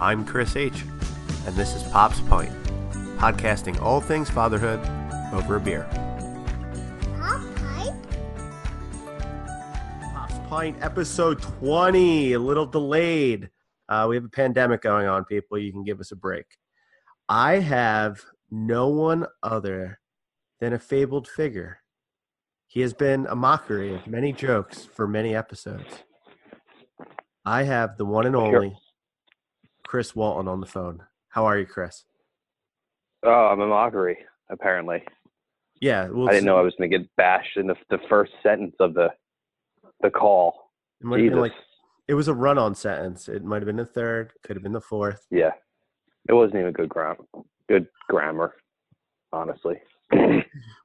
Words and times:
I'm 0.00 0.24
Chris 0.24 0.54
H., 0.54 0.84
and 1.44 1.56
this 1.56 1.74
is 1.74 1.82
Pop's 1.82 2.20
Pint, 2.20 2.52
podcasting 3.18 3.80
all 3.82 4.00
things 4.00 4.30
fatherhood 4.30 4.78
over 5.32 5.56
a 5.56 5.60
beer. 5.60 5.88
Pop 7.18 7.42
pipe? 7.56 7.94
Pop's 10.14 10.38
Pint, 10.48 10.76
episode 10.82 11.42
20, 11.42 12.34
a 12.34 12.38
little 12.38 12.64
delayed. 12.64 13.50
Uh, 13.88 14.06
we 14.08 14.14
have 14.14 14.24
a 14.24 14.28
pandemic 14.28 14.82
going 14.82 15.08
on, 15.08 15.24
people. 15.24 15.58
You 15.58 15.72
can 15.72 15.82
give 15.82 15.98
us 15.98 16.12
a 16.12 16.16
break. 16.16 16.46
I 17.28 17.54
have 17.54 18.22
no 18.52 18.86
one 18.86 19.26
other 19.42 19.98
than 20.60 20.74
a 20.74 20.78
fabled 20.78 21.26
figure. 21.26 21.80
He 22.68 22.82
has 22.82 22.94
been 22.94 23.26
a 23.28 23.34
mockery 23.34 23.96
of 23.96 24.06
many 24.06 24.32
jokes 24.32 24.84
for 24.84 25.08
many 25.08 25.34
episodes. 25.34 25.92
I 27.44 27.64
have 27.64 27.96
the 27.96 28.04
one 28.04 28.26
and 28.26 28.36
only 28.36 28.76
Chris 29.88 30.14
Walton 30.14 30.48
on 30.48 30.60
the 30.60 30.66
phone. 30.66 31.02
How 31.30 31.46
are 31.46 31.56
you, 31.56 31.64
Chris? 31.64 32.04
Oh, 33.24 33.48
I'm 33.50 33.60
a 33.60 33.66
mockery, 33.66 34.18
apparently. 34.50 35.02
Yeah, 35.80 36.08
well, 36.08 36.28
I 36.28 36.32
didn't 36.32 36.44
know 36.44 36.58
I 36.58 36.62
was 36.62 36.74
going 36.76 36.90
to 36.90 36.98
get 36.98 37.08
bashed 37.16 37.56
in 37.56 37.66
the, 37.66 37.74
the 37.88 37.98
first 38.06 38.32
sentence 38.42 38.74
of 38.80 38.92
the 38.92 39.08
the 40.02 40.10
call. 40.10 40.72
It 41.00 41.06
might 41.06 41.20
have 41.20 41.30
been 41.30 41.42
Jesus. 41.42 41.56
like 41.56 41.64
it 42.06 42.14
was 42.14 42.28
a 42.28 42.34
run-on 42.34 42.74
sentence. 42.74 43.28
It 43.28 43.42
might 43.42 43.62
have 43.62 43.66
been 43.66 43.76
the 43.76 43.86
third, 43.86 44.32
could 44.44 44.56
have 44.56 44.62
been 44.62 44.72
the 44.72 44.80
fourth. 44.80 45.26
Yeah. 45.30 45.52
It 46.28 46.34
wasn't 46.34 46.60
even 46.60 46.72
good 46.72 46.90
gram 46.90 47.16
good 47.66 47.86
grammar, 48.08 48.54
honestly. 49.32 49.76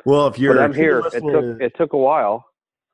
Well, 0.06 0.28
if 0.28 0.38
you're 0.38 0.54
but 0.54 0.64
I'm 0.64 0.74
here. 0.74 1.00
It 1.00 1.22
took 1.22 1.62
it 1.62 1.74
took 1.78 1.94
a 1.94 1.98
while. 1.98 2.46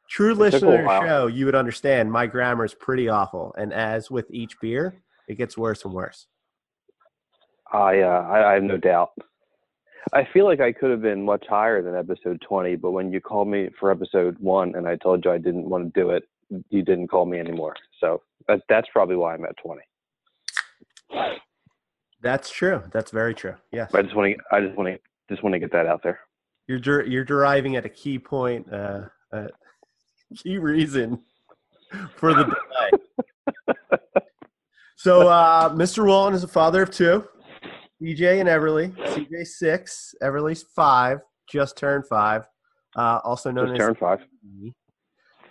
true 0.10 0.36
listener 0.36 0.72
to 0.72 0.78
the 0.78 0.84
while. 0.84 1.02
show, 1.02 1.28
you 1.28 1.46
would 1.46 1.56
understand 1.56 2.12
my 2.12 2.28
grammar 2.28 2.66
is 2.66 2.76
pretty 2.76 3.10
awful, 3.10 3.54
and 3.58 3.74
as 3.74 4.12
with 4.12 4.28
each 4.30 4.60
beer, 4.62 5.02
it 5.30 5.38
gets 5.38 5.58
worse 5.58 5.86
and 5.86 5.94
worse. 5.94 6.28
I 7.72 8.00
uh 8.00 8.28
I, 8.30 8.52
I 8.52 8.54
have 8.56 8.64
no 8.64 8.78
doubt. 8.78 9.12
I 10.12 10.28
feel 10.34 10.46
like 10.46 10.60
I 10.60 10.72
could 10.72 10.90
have 10.90 11.02
been 11.02 11.24
much 11.24 11.46
higher 11.48 11.82
than 11.84 11.96
episode 11.96 12.42
20, 12.42 12.78
but 12.78 12.92
when 12.92 13.14
you 13.14 13.22
called 13.22 13.48
me 13.48 13.70
for 13.80 13.92
episode 13.92 14.38
1 14.40 14.76
and 14.76 14.88
I 14.88 14.96
told 14.96 15.24
you 15.24 15.32
I 15.32 15.38
didn't 15.38 15.70
want 15.70 15.94
to 15.94 16.02
do 16.02 16.10
it, 16.10 16.24
you 16.70 16.82
didn't 16.82 17.10
call 17.10 17.26
me 17.28 17.38
anymore. 17.38 17.76
So 18.00 18.22
that, 18.48 18.62
that's 18.70 18.88
probably 18.92 19.18
why 19.18 19.36
I'm 19.36 19.46
at 19.46 19.56
20. 19.58 19.82
That's 22.22 22.50
true. 22.50 22.82
That's 22.92 23.12
very 23.12 23.34
true. 23.36 23.56
Yes, 23.72 23.94
I 23.94 24.02
just 24.02 24.16
want 24.16 24.36
to 24.36 24.56
I 24.56 24.62
just 24.62 24.76
want 24.78 24.90
to 24.90 25.00
just 25.30 25.44
want 25.44 25.54
to 25.54 25.60
get 25.60 25.72
that 25.72 25.86
out 25.86 26.02
there. 26.04 26.20
you're 26.68 26.80
der- 26.80 27.06
you're 27.06 27.24
deriving 27.24 27.76
at 27.76 27.86
a 27.86 27.90
key 27.90 28.18
point, 28.20 28.72
uh, 28.74 29.04
uh, 29.32 29.48
key 30.36 30.58
reason 30.58 31.20
for 32.16 32.34
the 32.34 32.44
delay. 32.44 32.99
So, 35.00 35.30
uh, 35.30 35.70
Mr. 35.74 36.06
Walton 36.06 36.34
is 36.34 36.44
a 36.44 36.48
father 36.48 36.84
of 36.84 36.92
two, 36.92 37.26
DJ 38.02 38.42
and 38.42 38.50
Everly. 38.50 38.94
CJ 39.14 39.48
six, 39.48 40.14
Everly's 40.22 40.64
five, 40.76 41.20
just 41.50 41.78
turned 41.78 42.06
five. 42.06 42.46
Uh, 42.98 43.20
also 43.24 43.50
known 43.50 43.68
Just 43.70 43.82
as 43.82 43.88
turn 43.88 43.96
5. 43.96 44.20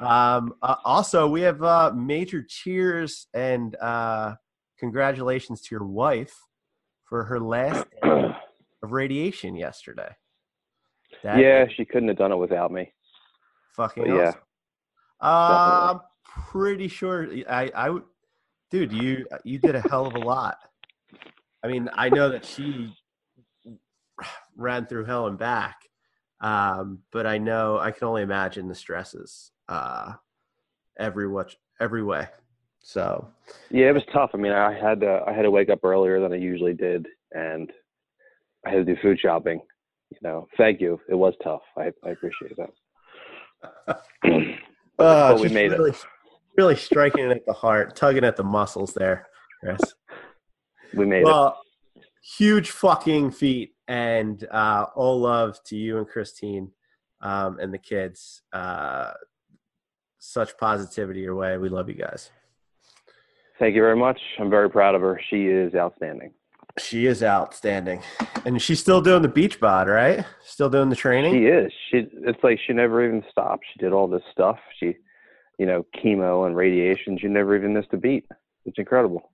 Um, 0.00 0.54
uh, 0.62 0.74
also, 0.84 1.26
we 1.26 1.41
have 1.41 1.62
uh, 1.62 1.92
major 1.94 2.44
cheers 2.46 3.26
and 3.32 3.74
uh, 3.76 4.34
congratulations 4.78 5.62
to 5.62 5.74
your 5.74 5.86
wife 5.86 6.34
for 7.04 7.24
her 7.24 7.41
last 7.41 7.86
day 7.91 8.08
of 8.82 8.92
radiation 8.92 9.56
yesterday. 9.56 10.10
That 11.24 11.38
yeah, 11.38 11.66
she 11.74 11.86
couldn't 11.86 12.08
have 12.08 12.19
done 12.19 12.32
it 12.32 12.36
without 12.36 12.70
me. 12.70 12.92
fucking 13.74 14.04
But 14.04 14.14
yeah. 14.14 14.32
Uh, 15.20 15.94
I'm 15.94 16.00
pretty 16.50 16.88
sure. 16.88 17.26
I, 17.48 17.70
I, 17.74 17.91
would- 17.91 18.04
dude, 18.70 18.92
you 18.92 19.27
you 19.44 19.58
did 19.58 19.74
a 19.74 19.80
hell 19.88 20.06
of 20.06 20.14
a 20.14 20.19
lot. 20.19 20.58
I 21.62 21.69
mean, 21.69 21.88
I 21.94 22.08
know 22.08 22.28
that 22.30 22.44
she 22.44 22.94
ran 24.56 24.86
through 24.86 25.05
hell 25.05 25.27
and 25.27 25.38
back, 25.38 25.77
um, 26.41 27.00
but 27.12 27.26
I 27.26 27.38
know 27.38 27.78
I 27.78 27.91
can 27.91 28.06
only 28.09 28.22
imagine 28.22 28.69
the 28.69 28.75
stresses 28.75 29.50
uh, 29.69 30.12
every 30.98 31.28
which 31.28 31.56
every 31.81 32.03
way. 32.03 32.28
So 32.81 33.28
yeah, 33.70 33.88
it 33.88 33.94
was 33.94 34.04
tough. 34.12 34.31
I 34.34 34.37
mean, 34.38 34.53
I 34.53 34.72
had 34.72 35.00
to 35.00 35.22
I 35.26 35.32
had 35.32 35.43
to 35.43 35.50
wake 35.50 35.70
up 35.70 35.84
earlier 35.84 36.20
than 36.20 36.32
I 36.32 36.37
usually 36.37 36.75
did, 36.75 37.06
and 37.32 37.70
I 38.66 38.70
had 38.70 38.87
to 38.87 38.94
do 38.94 39.00
food 39.03 39.19
shopping. 39.20 39.60
You 40.10 40.19
know, 40.22 40.48
thank 40.56 40.81
you. 40.81 40.98
It 41.09 41.14
was 41.14 41.34
tough. 41.43 41.62
I 41.76 41.93
I 42.04 42.10
appreciate 42.10 42.56
that. 42.56 44.03
Uh, 45.00 45.32
But 45.32 45.41
we 45.43 45.48
made 45.50 45.70
it. 45.70 45.81
Really, 46.58 46.76
striking 46.76 47.24
it 47.24 47.30
at 47.30 47.46
the 47.46 47.52
heart, 47.52 47.94
tugging 47.94 48.24
at 48.24 48.36
the 48.36 48.42
muscles 48.42 48.92
there, 48.92 49.28
Chris. 49.60 49.80
We 50.92 51.06
made 51.06 51.20
it. 51.20 51.24
Well, 51.24 51.56
huge 52.36 52.70
fucking 52.72 53.30
feat, 53.30 53.74
and 53.86 54.44
uh, 54.50 54.86
all 54.96 55.20
love 55.20 55.62
to 55.66 55.76
you 55.76 55.98
and 55.98 56.06
Christine 56.06 56.72
um, 57.20 57.60
and 57.60 57.72
the 57.72 57.78
kids. 57.78 58.42
Uh, 58.52 59.12
such 60.19 60.58
positivity 60.58 61.20
your 61.20 61.36
way. 61.36 61.56
We 61.58 61.69
love 61.69 61.88
you 61.88 61.94
guys. 61.94 62.30
Thank 63.60 63.76
you 63.76 63.80
very 63.80 63.96
much. 63.96 64.20
I'm 64.40 64.50
very 64.50 64.69
proud 64.69 64.96
of 64.96 65.00
her. 65.00 65.20
She 65.30 65.46
is 65.46 65.75
outstanding. 65.76 66.32
She 66.78 67.06
is 67.06 67.22
outstanding, 67.22 68.02
and 68.44 68.60
she's 68.60 68.80
still 68.80 69.00
doing 69.00 69.22
the 69.22 69.28
beach 69.28 69.60
bod, 69.60 69.88
right? 69.88 70.25
Still 70.44 70.70
doing 70.70 70.90
the 70.90 70.96
training. 70.96 71.34
She 71.34 71.46
is. 71.46 71.72
She. 71.90 72.08
It's 72.25 72.42
like 72.42 72.58
she 72.66 72.72
never 72.72 73.04
even 73.04 73.25
stopped. 73.30 73.64
She 73.72 73.78
did 73.78 73.92
all 73.92 74.08
this 74.08 74.22
stuff. 74.32 74.58
She, 74.78 74.96
you 75.58 75.66
know, 75.66 75.84
chemo 75.96 76.46
and 76.46 76.56
radiations, 76.56 77.22
you 77.22 77.28
never 77.28 77.56
even 77.56 77.74
missed 77.74 77.92
a 77.92 77.96
beat. 77.96 78.24
It's 78.64 78.78
incredible. 78.78 79.30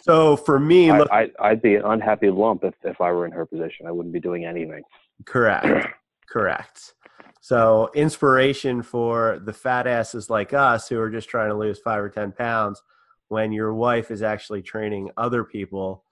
so 0.00 0.36
for 0.36 0.58
me, 0.58 0.90
I, 0.90 0.98
look, 0.98 1.08
I, 1.10 1.30
I'd 1.40 1.62
be 1.62 1.76
an 1.76 1.84
unhappy 1.84 2.30
lump 2.30 2.64
if, 2.64 2.74
if 2.82 3.00
I 3.00 3.12
were 3.12 3.26
in 3.26 3.32
her 3.32 3.46
position. 3.46 3.86
I 3.86 3.92
wouldn't 3.92 4.12
be 4.12 4.20
doing 4.20 4.44
anything. 4.44 4.82
Correct. 5.24 5.66
Correct. 6.28 6.94
So 7.40 7.90
inspiration 7.94 8.82
for 8.82 9.40
the 9.44 9.52
fat 9.52 9.86
asses 9.86 10.30
like 10.30 10.52
us 10.52 10.88
who 10.88 10.98
are 11.00 11.10
just 11.10 11.28
trying 11.28 11.48
to 11.50 11.56
lose 11.56 11.80
five 11.80 12.02
or 12.02 12.08
ten 12.08 12.32
pounds 12.32 12.80
when 13.28 13.52
your 13.52 13.74
wife 13.74 14.10
is 14.10 14.22
actually 14.22 14.62
training 14.62 15.10
other 15.16 15.42
people 15.42 16.04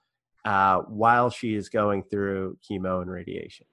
uh, 0.43 0.79
while 0.81 1.29
she 1.29 1.55
is 1.55 1.69
going 1.69 2.03
through 2.03 2.57
chemo 2.69 3.01
and 3.01 3.09
radiation. 3.09 3.65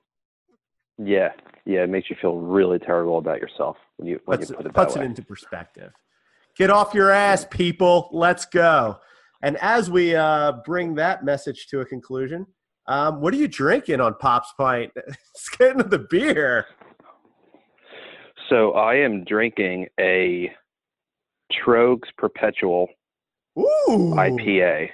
Yeah, 0.98 1.32
yeah. 1.64 1.84
It 1.84 1.91
makes 1.91 2.10
you 2.10 2.16
feel 2.20 2.36
really 2.36 2.78
terrible 2.78 3.19
about 3.19 3.41
yourself 3.41 3.76
when 3.97 4.09
you 4.09 4.20
when 4.25 4.38
Puts, 4.38 4.50
you 4.50 4.56
put 4.56 4.66
it 4.66 4.75
puts 4.75 4.97
it 4.97 5.03
into 5.03 5.22
perspective. 5.22 5.92
Get 6.56 6.70
off 6.70 6.92
your 6.92 7.10
ass, 7.10 7.47
people. 7.48 8.09
Let's 8.12 8.44
go. 8.44 8.98
And 9.42 9.56
as 9.58 9.91
we 9.91 10.16
uh, 10.16 10.54
bring 10.64 10.97
that 10.97 11.25
message 11.25 11.69
to 11.69 11.81
a 11.81 11.84
conclusion, 11.84 12.47
um, 12.88 13.20
what 13.20 13.32
are 13.32 13.37
you 13.37 13.47
drinking 13.47 14.00
on 14.00 14.14
Pop's 14.14 14.53
Pint? 14.58 14.91
Let's 15.06 15.48
get 15.56 15.72
into 15.72 15.84
the 15.84 16.00
beer. 16.10 16.66
So 18.48 18.72
I 18.72 18.94
am 18.94 19.25
drinking 19.25 19.87
a 20.00 20.50
Tröegs 21.53 22.08
Perpetual 22.16 22.88
Ooh. 23.58 24.14
IPA. 24.16 24.88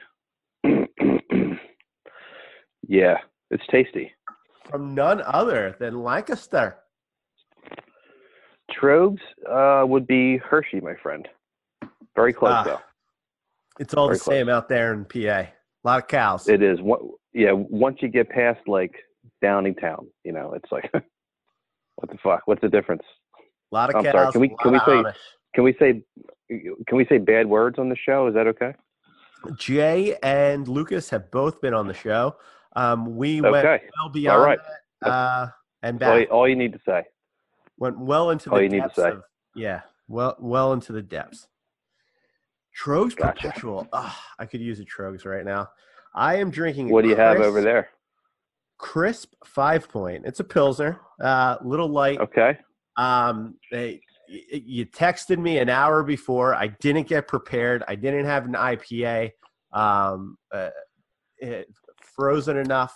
yeah, 2.89 3.17
it's 3.51 3.67
tasty. 3.71 4.13
From 4.75 4.93
none 4.93 5.23
other 5.25 5.77
than 5.79 6.03
Lancaster. 6.03 6.79
Tröegs 8.73 9.21
uh, 9.49 9.87
would 9.87 10.05
be 10.05 10.37
Hershey, 10.39 10.81
my 10.81 10.97
friend. 11.01 11.29
Very 12.17 12.33
close 12.33 12.55
Ah, 12.57 12.65
though. 12.65 12.81
It's 13.79 13.95
all 13.95 14.09
Very 14.09 14.19
the 14.19 14.25
same 14.25 14.49
out 14.49 14.69
there 14.69 14.93
in 14.93 15.05
PA. 15.05 15.19
A 15.19 15.53
lot 15.85 16.03
of 16.03 16.09
cows. 16.09 16.49
It 16.49 16.61
is. 16.61 16.81
What? 16.81 17.03
Yeah. 17.33 17.53
Once 17.53 17.99
you 18.01 18.09
get 18.09 18.29
past 18.31 18.67
like 18.67 18.91
Downingtown, 19.45 20.07
you 20.25 20.33
know, 20.33 20.55
it's 20.55 20.73
like, 20.73 20.91
what 21.95 22.11
the 22.11 22.19
fuck? 22.21 22.41
What's 22.47 22.61
the 22.63 22.69
difference? 22.69 23.03
a 23.73 23.75
lot 23.77 23.91
of 23.91 23.95
I'm 23.95 24.03
cows. 24.03 24.13
sorry, 24.13 24.33
can 24.33 24.41
we- 24.41 24.57
can 24.61 24.73
we 24.73 24.79
say- 24.81 24.85
Amish. 24.87 25.15
Can 25.55 25.63
we 25.63 25.77
say? 25.79 26.03
Can 26.89 26.97
we 26.99 27.07
say 27.07 27.19
bad 27.19 27.47
words 27.47 27.79
on 27.79 27.89
the 27.91 27.97
show? 27.97 28.27
Is 28.27 28.35
that 28.35 28.49
okay? 28.49 28.75
Jay 29.57 30.17
and 30.21 30.67
Lucas 30.67 31.11
have 31.11 31.31
both 31.31 31.61
been 31.61 31.75
on 31.75 31.87
the 31.87 31.95
show. 31.95 32.35
Um, 32.77 33.17
we 33.17 33.41
went 33.41 33.65
well 33.65 34.09
beyond 34.13 34.43
right. 34.43 34.59
that, 35.03 35.09
uh, 35.09 35.49
and 35.83 36.03
All, 36.03 36.19
you- 36.19 36.25
back. 36.27 36.33
all 36.33 36.49
you 36.49 36.57
need 36.57 36.73
to 36.73 36.81
say. 36.87 37.05
Went 37.79 37.99
well 37.99 38.31
into 38.31 38.51
all 38.51 38.57
the 38.57 38.63
you 38.65 38.69
need 38.69 38.77
to 38.83 38.83
depths 38.83 38.99
of 38.99 39.23
yeah, 39.57 39.81
well 40.09 40.37
well 40.39 40.73
into 40.73 40.93
the 40.93 41.03
depths. 41.03 41.49
Tröegs 42.81 43.17
Gotcha. 43.17 43.49
Perpetual. 43.49 43.89
I 43.93 44.47
could 44.47 44.61
use 44.61 44.81
a 44.81 44.85
Tröegs 44.85 45.25
right 45.25 45.45
now. 45.45 45.69
I 46.15 46.37
am 46.37 46.51
drinking. 46.51 46.91
What 46.91 47.03
do 47.03 47.09
you 47.09 47.17
have 47.17 47.41
over 47.41 47.61
there? 47.61 47.91
Crisp 48.79 49.33
five 49.45 49.89
point. 49.89 50.25
It's 50.25 50.41
a 50.41 50.45
pilsner. 50.45 51.01
Uh, 51.21 51.57
little 51.65 51.89
light. 51.89 52.21
Okay. 52.21 52.59
Um, 52.97 53.57
they, 53.71 54.01
you 54.29 54.87
texted 54.87 55.39
me 55.39 55.59
an 55.59 55.69
hour 55.69 56.03
before. 56.03 56.55
I 56.55 56.69
didn't 56.69 57.09
get 57.09 57.27
prepared. 57.29 57.83
I 57.89 57.95
didn't 57.97 58.25
have 58.25 58.45
an 58.45 58.53
IPA. 58.53 59.33
Um, 59.73 60.39
uh, 60.53 60.71
it, 61.39 61.69
frozen 62.15 62.57
enough. 62.57 62.95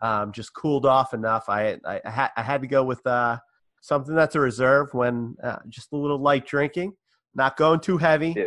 Um, 0.00 0.30
just 0.32 0.54
cooled 0.54 0.86
off 0.86 1.12
enough. 1.14 1.48
I 1.48 1.78
I, 1.84 2.00
I, 2.04 2.10
had, 2.10 2.30
I 2.36 2.42
had 2.42 2.60
to 2.62 2.68
go 2.68 2.84
with 2.84 3.04
uh, 3.06 3.38
something 3.80 4.14
that's 4.14 4.34
a 4.36 4.40
reserve 4.40 4.94
when 4.94 5.36
uh, 5.42 5.58
just 5.68 5.92
a 5.92 5.96
little 5.96 6.18
light 6.20 6.46
drinking, 6.46 6.92
not 7.34 7.56
going 7.56 7.80
too 7.80 7.98
heavy. 7.98 8.34
Yeah. 8.36 8.44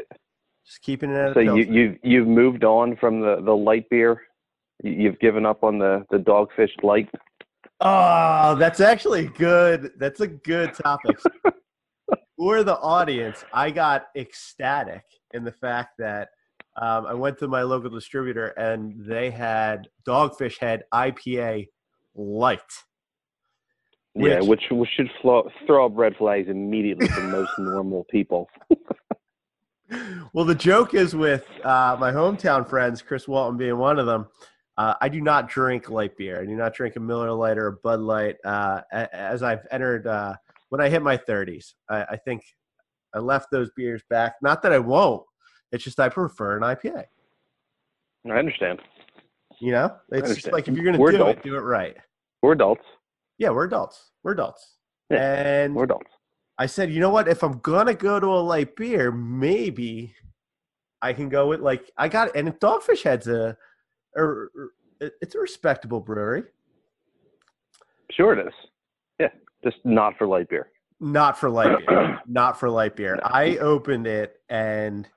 Just 0.65 0.81
keeping 0.83 1.09
it 1.11 1.15
at 1.15 1.33
So 1.33 1.39
a 1.39 1.43
you 1.43 1.51
Pilsner. 1.65 1.73
you 1.73 1.99
you've 2.03 2.27
moved 2.27 2.63
on 2.63 2.95
from 2.95 3.19
the 3.21 3.41
the 3.43 3.55
light 3.55 3.89
beer. 3.89 4.21
You- 4.83 4.91
You've 4.93 5.19
given 5.19 5.45
up 5.45 5.63
on 5.63 5.77
the 5.79 6.05
the 6.09 6.17
dogfish 6.17 6.71
light. 6.83 7.09
Oh, 7.81 8.55
that's 8.55 8.79
actually 8.79 9.27
good. 9.27 9.91
That's 9.97 10.19
a 10.21 10.27
good 10.27 10.73
topic. 10.73 11.17
For 12.37 12.63
the 12.63 12.77
audience, 12.79 13.43
I 13.53 13.69
got 13.71 14.07
ecstatic 14.15 15.03
in 15.33 15.43
the 15.43 15.51
fact 15.51 15.91
that 15.99 16.29
um, 16.81 17.05
I 17.05 17.13
went 17.13 17.37
to 17.39 17.47
my 17.47 17.61
local 17.61 17.89
distributor 17.89 18.47
and 18.47 18.93
they 19.05 19.29
had 19.31 19.87
Dogfish 20.05 20.57
Head 20.57 20.83
IPA 20.93 21.69
Light. 22.15 22.59
Yeah, 24.13 24.39
Which- 24.41 24.47
which 24.47 24.63
which 24.71 24.89
should 24.97 25.09
flo- 25.21 25.49
throw 25.65 25.85
up 25.85 25.93
red 25.95 26.17
flags 26.17 26.49
immediately 26.49 27.07
for 27.07 27.21
most 27.21 27.51
normal 27.57 28.03
people. 28.09 28.49
Well, 30.33 30.45
the 30.45 30.55
joke 30.55 30.93
is 30.93 31.13
with 31.13 31.45
uh, 31.65 31.97
my 31.99 32.13
hometown 32.13 32.65
friends, 32.69 33.01
Chris 33.01 33.27
Walton 33.27 33.57
being 33.57 33.77
one 33.77 33.99
of 33.99 34.05
them. 34.05 34.27
Uh, 34.77 34.93
I 35.01 35.09
do 35.09 35.19
not 35.19 35.49
drink 35.49 35.89
light 35.89 36.15
beer. 36.15 36.41
I 36.41 36.45
do 36.45 36.55
not 36.55 36.73
drink 36.73 36.95
a 36.95 37.01
Miller 37.01 37.29
Lite 37.33 37.57
or 37.57 37.67
a 37.67 37.73
Bud 37.73 37.99
Light. 37.99 38.37
Uh, 38.45 38.81
as 38.93 39.43
I've 39.43 39.67
entered, 39.69 40.07
uh, 40.07 40.35
when 40.69 40.79
I 40.79 40.87
hit 40.87 41.01
my 41.01 41.17
30s, 41.17 41.73
I, 41.89 42.03
I 42.03 42.15
think 42.15 42.41
I 43.13 43.19
left 43.19 43.51
those 43.51 43.69
beers 43.75 44.01
back. 44.09 44.35
Not 44.41 44.61
that 44.61 44.71
I 44.71 44.79
won't. 44.79 45.23
It's 45.71 45.83
just 45.83 45.99
I 45.99 46.09
prefer 46.09 46.57
an 46.57 46.63
IPA. 46.63 47.05
I 48.25 48.29
understand. 48.31 48.79
You 49.59 49.71
know, 49.71 49.95
it's 50.11 50.35
just 50.35 50.51
like 50.51 50.67
if 50.67 50.75
you're 50.75 50.83
going 50.83 50.97
to 50.97 51.17
do 51.17 51.27
it, 51.27 51.43
do 51.43 51.55
it 51.55 51.59
right. 51.59 51.95
We're 52.41 52.53
adults. 52.53 52.83
Yeah, 53.37 53.49
we're 53.49 53.65
adults. 53.65 54.11
We're 54.23 54.33
adults. 54.33 54.75
Yeah, 55.09 55.63
and 55.63 55.75
We're 55.75 55.83
adults. 55.83 56.09
I 56.57 56.65
said, 56.65 56.91
you 56.91 56.99
know 56.99 57.09
what? 57.09 57.27
If 57.27 57.43
I'm 57.43 57.59
gonna 57.59 57.93
go 57.93 58.19
to 58.19 58.27
a 58.27 58.37
light 58.39 58.75
beer, 58.75 59.11
maybe 59.11 60.15
I 61.01 61.13
can 61.13 61.27
go 61.29 61.47
with 61.47 61.59
like 61.59 61.89
I 61.97 62.07
got 62.07 62.35
and 62.35 62.49
Dogfish 62.59 63.03
Head's 63.03 63.27
a, 63.27 63.57
a 64.15 64.45
it's 65.19 65.35
a 65.35 65.39
respectable 65.39 65.99
brewery. 65.99 66.43
Sure 68.11 68.33
it 68.33 68.45
is. 68.45 68.53
Yeah, 69.19 69.29
just 69.63 69.77
not 69.83 70.17
for 70.17 70.27
light 70.27 70.49
beer. 70.49 70.69
Not 70.99 71.37
for 71.37 71.49
light 71.49 71.77
beer. 71.87 72.19
Not 72.27 72.59
for 72.59 72.69
light 72.69 72.95
beer. 72.95 73.19
I 73.23 73.57
opened 73.57 74.05
it 74.05 74.39
and 74.49 75.09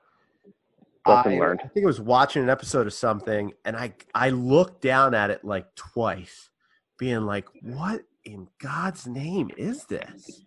Lesson 1.07 1.33
I, 1.33 1.39
learned. 1.39 1.61
I 1.65 1.69
think 1.69 1.85
I 1.85 1.87
was 1.87 2.01
watching 2.01 2.43
an 2.43 2.51
episode 2.51 2.87
of 2.87 2.93
something 2.93 3.53
and 3.65 3.77
I 3.77 3.95
I 4.15 4.31
looked 4.31 4.81
down 4.81 5.15
at 5.15 5.31
it 5.31 5.45
like 5.45 5.75
twice, 5.75 6.51
being 6.99 7.23
like, 7.23 7.47
what 7.63 8.03
in 8.25 8.49
God's 8.61 9.07
name 9.07 9.51
is 9.57 9.85
this? 9.85 10.43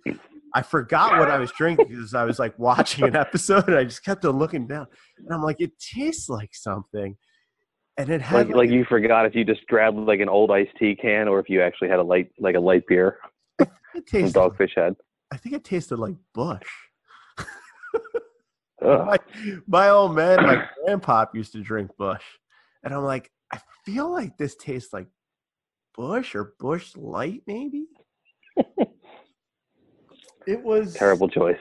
I 0.55 0.61
forgot 0.61 1.19
what 1.19 1.29
I 1.29 1.37
was 1.37 1.51
drinking 1.51 1.87
because 1.89 2.13
I 2.13 2.23
was 2.23 2.39
like 2.39 2.57
watching 2.57 3.05
an 3.05 3.15
episode 3.15 3.67
and 3.67 3.75
I 3.75 3.83
just 3.83 4.03
kept 4.03 4.25
on 4.25 4.39
looking 4.39 4.65
down. 4.65 4.87
And 5.17 5.27
I'm 5.31 5.43
like, 5.43 5.61
it 5.61 5.73
tastes 5.79 6.29
like 6.29 6.49
something. 6.53 7.15
And 7.97 8.09
it 8.09 8.21
had 8.21 8.47
Like 8.47 8.55
like 8.55 8.69
you 8.69 8.85
forgot 8.85 9.25
if 9.25 9.35
you 9.35 9.43
just 9.43 9.65
grabbed 9.67 9.97
like 9.97 10.19
an 10.19 10.29
old 10.29 10.51
iced 10.51 10.75
tea 10.79 10.95
can 10.95 11.27
or 11.27 11.39
if 11.39 11.49
you 11.49 11.61
actually 11.61 11.89
had 11.89 11.99
a 11.99 12.03
light 12.03 12.29
like 12.39 12.55
a 12.55 12.59
light 12.59 12.83
beer 12.87 13.17
it 13.59 13.69
tasted, 14.07 14.39
Dogfish 14.39 14.75
Head. 14.75 14.95
I 15.31 15.37
think 15.37 15.55
it 15.55 15.63
tasted 15.63 15.97
like 15.97 16.15
Busch. 16.33 16.67
My, 18.81 19.17
my 19.67 19.89
old 19.89 20.15
man, 20.15 20.43
my 20.43 20.63
grandpop 20.87 21.33
used 21.33 21.51
to 21.53 21.61
drink 21.61 21.89
Busch. 21.97 22.23
And 22.83 22.93
I'm 22.93 23.03
like, 23.03 23.31
I 23.51 23.59
feel 23.83 24.11
like 24.11 24.37
this 24.37 24.55
tastes 24.55 24.93
like 24.93 25.07
Busch 25.95 26.35
or 26.35 26.53
Busch 26.59 26.95
Light, 26.95 27.41
maybe. 27.47 27.87
it 30.45 30.61
was 30.61 30.93
Terrible 30.93 31.27
choice. 31.27 31.57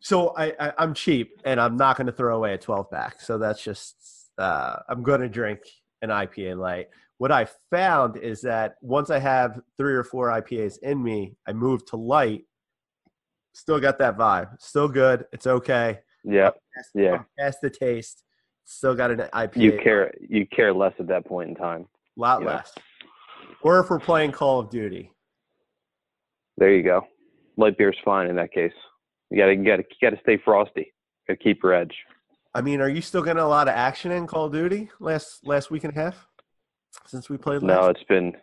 So 0.00 0.34
I, 0.36 0.52
I 0.58 0.72
I'm 0.78 0.94
cheap 0.94 1.40
and 1.44 1.60
I'm 1.60 1.76
not 1.76 1.96
going 1.96 2.06
to 2.06 2.12
throw 2.12 2.36
away 2.36 2.54
a 2.54 2.58
12 2.58 2.90
pack. 2.90 3.20
So 3.20 3.36
that's 3.38 3.62
just 3.62 4.30
uh, 4.38 4.76
I'm 4.88 5.02
going 5.02 5.20
to 5.20 5.28
drink 5.28 5.60
an 6.00 6.08
IPA 6.08 6.58
light. 6.58 6.88
What 7.18 7.30
I 7.30 7.46
found 7.70 8.16
is 8.16 8.40
that 8.40 8.76
once 8.80 9.10
I 9.10 9.18
have 9.18 9.60
three 9.76 9.94
or 9.94 10.02
four 10.02 10.28
IPAs 10.28 10.78
in 10.82 11.02
me, 11.02 11.36
I 11.46 11.52
move 11.52 11.84
to 11.86 11.96
light. 11.96 12.44
Still 13.52 13.78
got 13.78 13.98
that 13.98 14.16
vibe. 14.16 14.48
Still 14.60 14.88
good. 14.88 15.26
It's 15.32 15.46
okay. 15.46 16.00
Yeah, 16.24 16.50
Past- 16.74 16.90
Yeah. 16.94 17.22
Past 17.38 17.58
the 17.62 17.70
taste. 17.70 18.24
Still 18.64 18.94
got 18.94 19.10
an 19.10 19.18
IPA. 19.32 19.56
you 19.56 19.78
care 19.82 20.12
you 20.20 20.46
care 20.46 20.72
less 20.72 20.92
at 21.00 21.08
that 21.08 21.26
point 21.26 21.48
in 21.50 21.54
time. 21.56 21.88
A 22.16 22.20
lot 22.20 22.42
less. 22.44 22.72
Or 23.62 23.80
if 23.80 23.90
we're 23.90 23.98
playing 23.98 24.32
Call 24.32 24.60
of 24.60 24.70
Duty. 24.70 25.10
There 26.58 26.72
you 26.72 26.82
go. 26.82 27.06
Light 27.56 27.76
beer's 27.76 27.96
fine 28.04 28.28
in 28.28 28.36
that 28.36 28.52
case. 28.52 28.72
You 29.30 29.38
gotta 29.38 29.54
you 29.54 29.64
gotta 29.64 29.82
you 29.82 30.10
gotta 30.10 30.20
stay 30.22 30.38
frosty. 30.44 30.92
Gotta 31.26 31.38
keep 31.38 31.62
your 31.62 31.72
edge. 31.74 31.94
I 32.54 32.60
mean, 32.60 32.80
are 32.80 32.88
you 32.88 33.00
still 33.00 33.22
getting 33.22 33.42
a 33.42 33.48
lot 33.48 33.66
of 33.68 33.74
action 33.74 34.12
in 34.12 34.26
Call 34.26 34.46
of 34.46 34.52
Duty 34.52 34.90
last 35.00 35.44
last 35.46 35.70
week 35.70 35.84
and 35.84 35.96
a 35.96 36.00
half 36.00 36.26
since 37.06 37.28
we 37.28 37.36
played 37.36 37.62
last? 37.62 37.80
No, 37.82 37.88
it's 37.88 38.04
been 38.04 38.36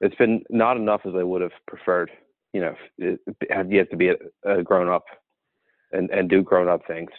it's 0.00 0.14
been 0.16 0.42
not 0.50 0.76
enough 0.76 1.00
as 1.04 1.14
I 1.16 1.22
would 1.24 1.42
have 1.42 1.52
preferred. 1.66 2.10
You 2.52 2.60
know, 2.60 2.74
it, 2.98 3.20
have 3.50 3.72
yet 3.72 3.90
to 3.90 3.96
be 3.96 4.10
a, 4.10 4.14
a 4.44 4.62
grown 4.62 4.88
up 4.88 5.04
and 5.92 6.10
and 6.10 6.28
do 6.28 6.42
grown 6.42 6.68
up 6.68 6.80
things, 6.86 7.10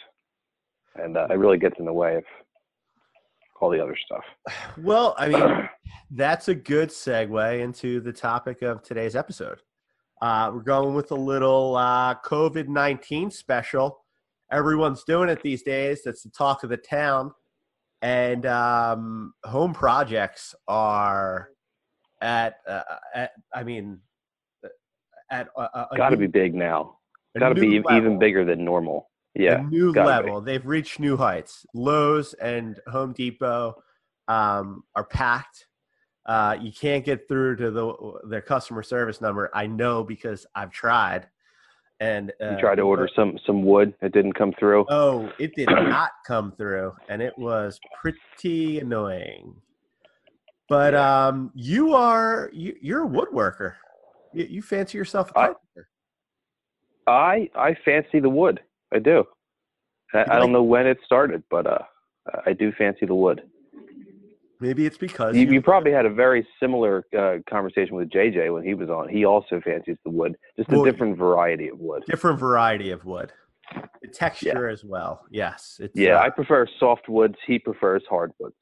and 0.96 1.16
uh, 1.16 1.26
it 1.30 1.34
really 1.34 1.58
gets 1.58 1.78
in 1.78 1.84
the 1.84 1.92
way 1.92 2.16
of 2.16 2.24
all 3.60 3.70
the 3.70 3.80
other 3.80 3.96
stuff. 4.04 4.24
Well, 4.78 5.14
I 5.18 5.28
mean, 5.28 5.68
that's 6.10 6.48
a 6.48 6.54
good 6.54 6.88
segue 6.88 7.60
into 7.60 8.00
the 8.00 8.12
topic 8.12 8.62
of 8.62 8.82
today's 8.82 9.14
episode. 9.14 9.60
Uh, 10.22 10.50
we're 10.52 10.60
going 10.60 10.94
with 10.94 11.10
a 11.12 11.16
little 11.16 11.76
uh, 11.76 12.14
COVID 12.24 12.68
19 12.68 13.30
special. 13.30 14.04
Everyone's 14.52 15.04
doing 15.04 15.28
it 15.28 15.42
these 15.42 15.62
days. 15.62 16.02
That's 16.04 16.22
the 16.22 16.30
talk 16.30 16.62
of 16.62 16.70
the 16.70 16.76
town. 16.76 17.32
And 18.02 18.46
um, 18.46 19.34
home 19.44 19.72
projects 19.72 20.54
are 20.66 21.50
at, 22.20 22.56
uh, 22.66 22.82
at 23.14 23.32
I 23.54 23.62
mean, 23.62 24.00
at 25.30 25.48
a, 25.56 25.60
a, 25.60 25.88
a 25.92 25.96
Got 25.96 26.10
to 26.10 26.16
be 26.16 26.26
big 26.26 26.54
now. 26.54 26.98
Got 27.38 27.50
to 27.50 27.54
be 27.54 27.76
e- 27.76 27.82
even 27.92 28.18
bigger 28.18 28.44
than 28.44 28.64
normal. 28.64 29.08
Yeah, 29.34 29.60
a 29.60 29.62
new 29.62 29.92
gotta 29.92 30.22
be. 30.22 30.28
level. 30.28 30.40
They've 30.40 30.64
reached 30.64 30.98
new 30.98 31.16
heights. 31.16 31.64
Lowe's 31.74 32.34
and 32.34 32.80
Home 32.88 33.12
Depot 33.12 33.80
um, 34.26 34.82
are 34.96 35.04
packed. 35.04 35.66
Uh, 36.26 36.56
you 36.60 36.72
can't 36.72 37.04
get 37.04 37.28
through 37.28 37.56
to 37.56 37.70
the 37.70 38.20
their 38.28 38.40
customer 38.40 38.82
service 38.82 39.20
number. 39.20 39.50
I 39.54 39.66
know 39.66 40.02
because 40.02 40.46
I've 40.54 40.70
tried. 40.70 41.28
And 42.00 42.32
uh, 42.40 42.52
You 42.52 42.60
tried 42.60 42.76
to 42.76 42.82
order 42.82 43.08
some 43.14 43.38
some 43.46 43.62
wood. 43.62 43.94
It 44.00 44.12
didn't 44.12 44.32
come 44.32 44.52
through. 44.58 44.86
Oh, 44.88 45.30
it 45.38 45.54
did 45.54 45.68
not 45.70 46.10
come 46.26 46.52
through, 46.56 46.94
and 47.08 47.20
it 47.22 47.36
was 47.38 47.78
pretty 48.00 48.80
annoying. 48.80 49.54
But 50.68 50.94
um, 50.94 51.50
you 51.54 51.94
are 51.94 52.50
you, 52.52 52.74
you're 52.80 53.04
a 53.04 53.08
woodworker. 53.08 53.74
You, 54.32 54.46
you 54.46 54.62
fancy 54.62 54.96
yourself 54.98 55.30
a 55.30 55.34
carpenter. 55.34 55.88
I 57.10 57.48
I 57.54 57.76
fancy 57.84 58.20
the 58.20 58.28
wood. 58.30 58.60
I 58.92 58.98
do. 58.98 59.24
I, 60.14 60.18
You 60.18 60.24
I 60.30 60.38
don't 60.38 60.52
know 60.52 60.62
when 60.62 60.86
it 60.86 60.98
started, 61.04 61.42
but 61.50 61.66
uh, 61.66 61.78
I 62.46 62.52
do 62.52 62.72
fancy 62.72 63.06
the 63.06 63.14
wood. 63.14 63.42
Maybe 64.62 64.84
it's 64.84 64.98
because 64.98 65.34
You, 65.36 65.46
you- 65.50 65.62
probably 65.62 65.90
had 65.92 66.04
a 66.04 66.10
very 66.12 66.46
similar 66.60 67.06
uh, 67.18 67.38
conversation 67.48 67.94
with 67.96 68.10
JJ 68.10 68.52
when 68.52 68.62
he 68.62 68.74
was 68.74 68.90
on. 68.90 69.08
He 69.08 69.24
also 69.24 69.60
fancies 69.64 69.96
the 70.04 70.10
wood, 70.10 70.36
just 70.58 70.70
a 70.70 70.74
Well, 70.76 70.84
different 70.84 71.16
variety 71.16 71.68
of 71.68 71.78
wood. 71.78 72.02
different 72.06 72.38
variety 72.38 72.90
of 72.90 73.04
wood. 73.06 73.32
The 74.02 74.08
texture 74.08 74.68
as 74.68 74.84
well. 74.84 75.24
Yes. 75.30 75.78
It's, 75.82 75.96
Yeah, 75.98 76.16
uh, 76.16 76.22
I 76.24 76.28
prefer 76.30 76.66
soft 76.78 77.08
woods. 77.08 77.36
He 77.46 77.58
prefers 77.58 78.02
hard 78.08 78.32
woods. 78.38 78.56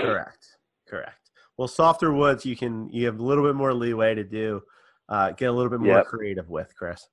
correct. 0.00 0.46
Correct. 0.86 1.30
Well, 1.56 1.66
softer 1.68 2.12
woods 2.12 2.44
you 2.46 2.56
can 2.56 2.88
you 2.90 3.06
have 3.06 3.18
a 3.18 3.22
little 3.22 3.44
bit 3.44 3.54
more 3.56 3.72
leeway 3.74 4.14
to 4.14 4.24
do, 4.24 4.62
uh, 5.08 5.32
get 5.32 5.46
a 5.46 5.52
little 5.52 5.70
bit 5.70 5.80
more 5.80 5.96
Yep. 5.96 6.06
creative 6.06 6.48
with, 6.48 6.72
Chris. 6.76 7.08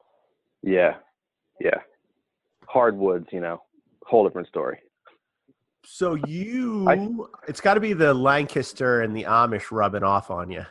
Yeah, 0.68 0.96
yeah. 1.62 1.80
Hardwoods, 2.68 3.28
you 3.32 3.40
know, 3.40 3.62
whole 4.04 4.28
different 4.28 4.50
story. 4.50 4.80
So 5.86 6.16
you, 6.28 7.30
it's 7.48 7.62
got 7.62 7.76
to 7.76 7.80
be 7.80 7.94
the 7.94 8.14
Lancaster 8.14 9.02
and 9.02 9.16
the 9.16 9.24
Amish 9.24 9.72
rubbing 9.72 10.04
off 10.04 10.30
on 10.30 10.52
you. 10.52 10.66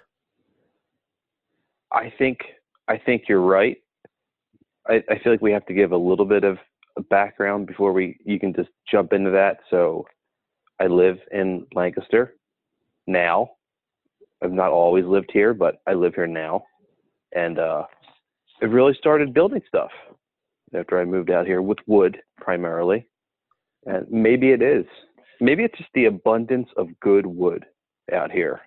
I 1.91 2.13
think 2.19 2.41
I 2.89 2.99
think 2.99 3.23
you're 3.27 3.41
right. 3.41 3.79
I, 4.87 5.03
I 5.09 5.19
feel 5.19 5.33
like 5.33 5.41
we 5.41 5.53
have 5.53 5.65
to 5.65 5.73
give 5.73 5.93
a 5.93 5.97
little 5.97 6.27
bit 6.27 6.45
of 6.45 6.59
background 7.09 7.67
before 7.67 7.95
we 7.95 8.19
you 8.27 8.39
can 8.39 8.53
just 8.53 8.69
jump 8.91 9.15
into 9.15 9.31
that. 9.31 9.61
So 9.71 10.05
I 10.79 10.89
live 10.89 11.17
in 11.33 11.67
Lancaster 11.75 12.35
now. 13.07 13.53
I've 14.45 14.53
not 14.53 14.73
always 14.73 15.07
lived 15.07 15.31
here, 15.33 15.55
but 15.55 15.77
I 15.87 15.95
live 15.95 16.15
here 16.15 16.27
now. 16.27 16.65
And 17.35 17.59
uh 17.59 17.85
I 18.63 18.67
really 18.67 18.95
started 18.99 19.35
building 19.35 19.63
stuff 19.69 19.91
after 20.75 21.01
I 21.01 21.05
moved 21.05 21.31
out 21.31 21.47
here 21.47 21.63
with 21.63 21.79
wood 21.87 22.19
primarily. 22.39 23.07
And 23.85 24.07
maybe 24.11 24.51
it 24.51 24.63
is. 24.63 24.85
Maybe 25.41 25.63
it's 25.65 25.77
just 25.79 25.91
the 25.95 26.07
abundance 26.07 26.69
of 26.77 26.89
good 27.01 27.27
wood 27.27 27.65
out 28.13 28.31
here. 28.31 28.61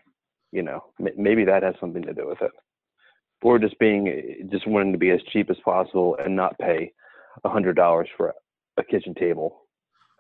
You 0.52 0.64
know, 0.64 0.86
maybe 1.18 1.46
that 1.46 1.64
has 1.64 1.76
something 1.80 2.02
to 2.04 2.14
do 2.14 2.28
with 2.28 2.42
it 2.42 2.52
or 3.42 3.60
just 3.60 3.78
being 3.80 4.48
just 4.52 4.68
wanting 4.68 4.92
to 4.92 4.98
be 4.98 5.12
as 5.12 5.22
cheap 5.32 5.50
as 5.50 5.58
possible 5.64 6.18
and 6.24 6.36
not 6.36 6.58
pay 6.60 6.92
a 7.44 7.50
hundred 7.50 7.76
dollars 7.76 8.10
for 8.18 8.34
a 8.78 8.84
kitchen 8.84 9.14
table 9.14 9.62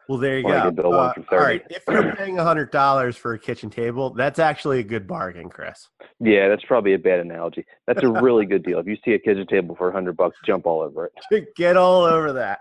Well, 0.09 0.17
there 0.17 0.39
you 0.39 0.43
go. 0.43 0.49
Uh, 0.51 0.81
all 0.83 1.13
30. 1.13 1.35
right, 1.35 1.61
if 1.69 1.83
you're 1.87 2.15
paying 2.15 2.35
hundred 2.35 2.71
dollars 2.71 3.15
for 3.15 3.33
a 3.35 3.39
kitchen 3.39 3.69
table, 3.69 4.09
that's 4.09 4.39
actually 4.39 4.79
a 4.79 4.83
good 4.83 5.05
bargain, 5.05 5.49
Chris. 5.49 5.87
Yeah, 6.19 6.47
that's 6.49 6.65
probably 6.65 6.95
a 6.95 6.97
bad 6.97 7.19
analogy. 7.19 7.63
That's 7.85 8.01
a 8.01 8.07
really 8.09 8.47
good 8.47 8.63
deal. 8.63 8.79
If 8.79 8.87
you 8.87 8.97
see 9.05 9.11
a 9.13 9.19
kitchen 9.19 9.45
table 9.45 9.75
for 9.75 9.87
a 9.89 9.91
hundred 9.91 10.17
bucks, 10.17 10.35
jump 10.47 10.65
all 10.65 10.81
over 10.81 11.11
it. 11.31 11.53
Get 11.55 11.77
all 11.77 12.01
over 12.05 12.33
that. 12.33 12.57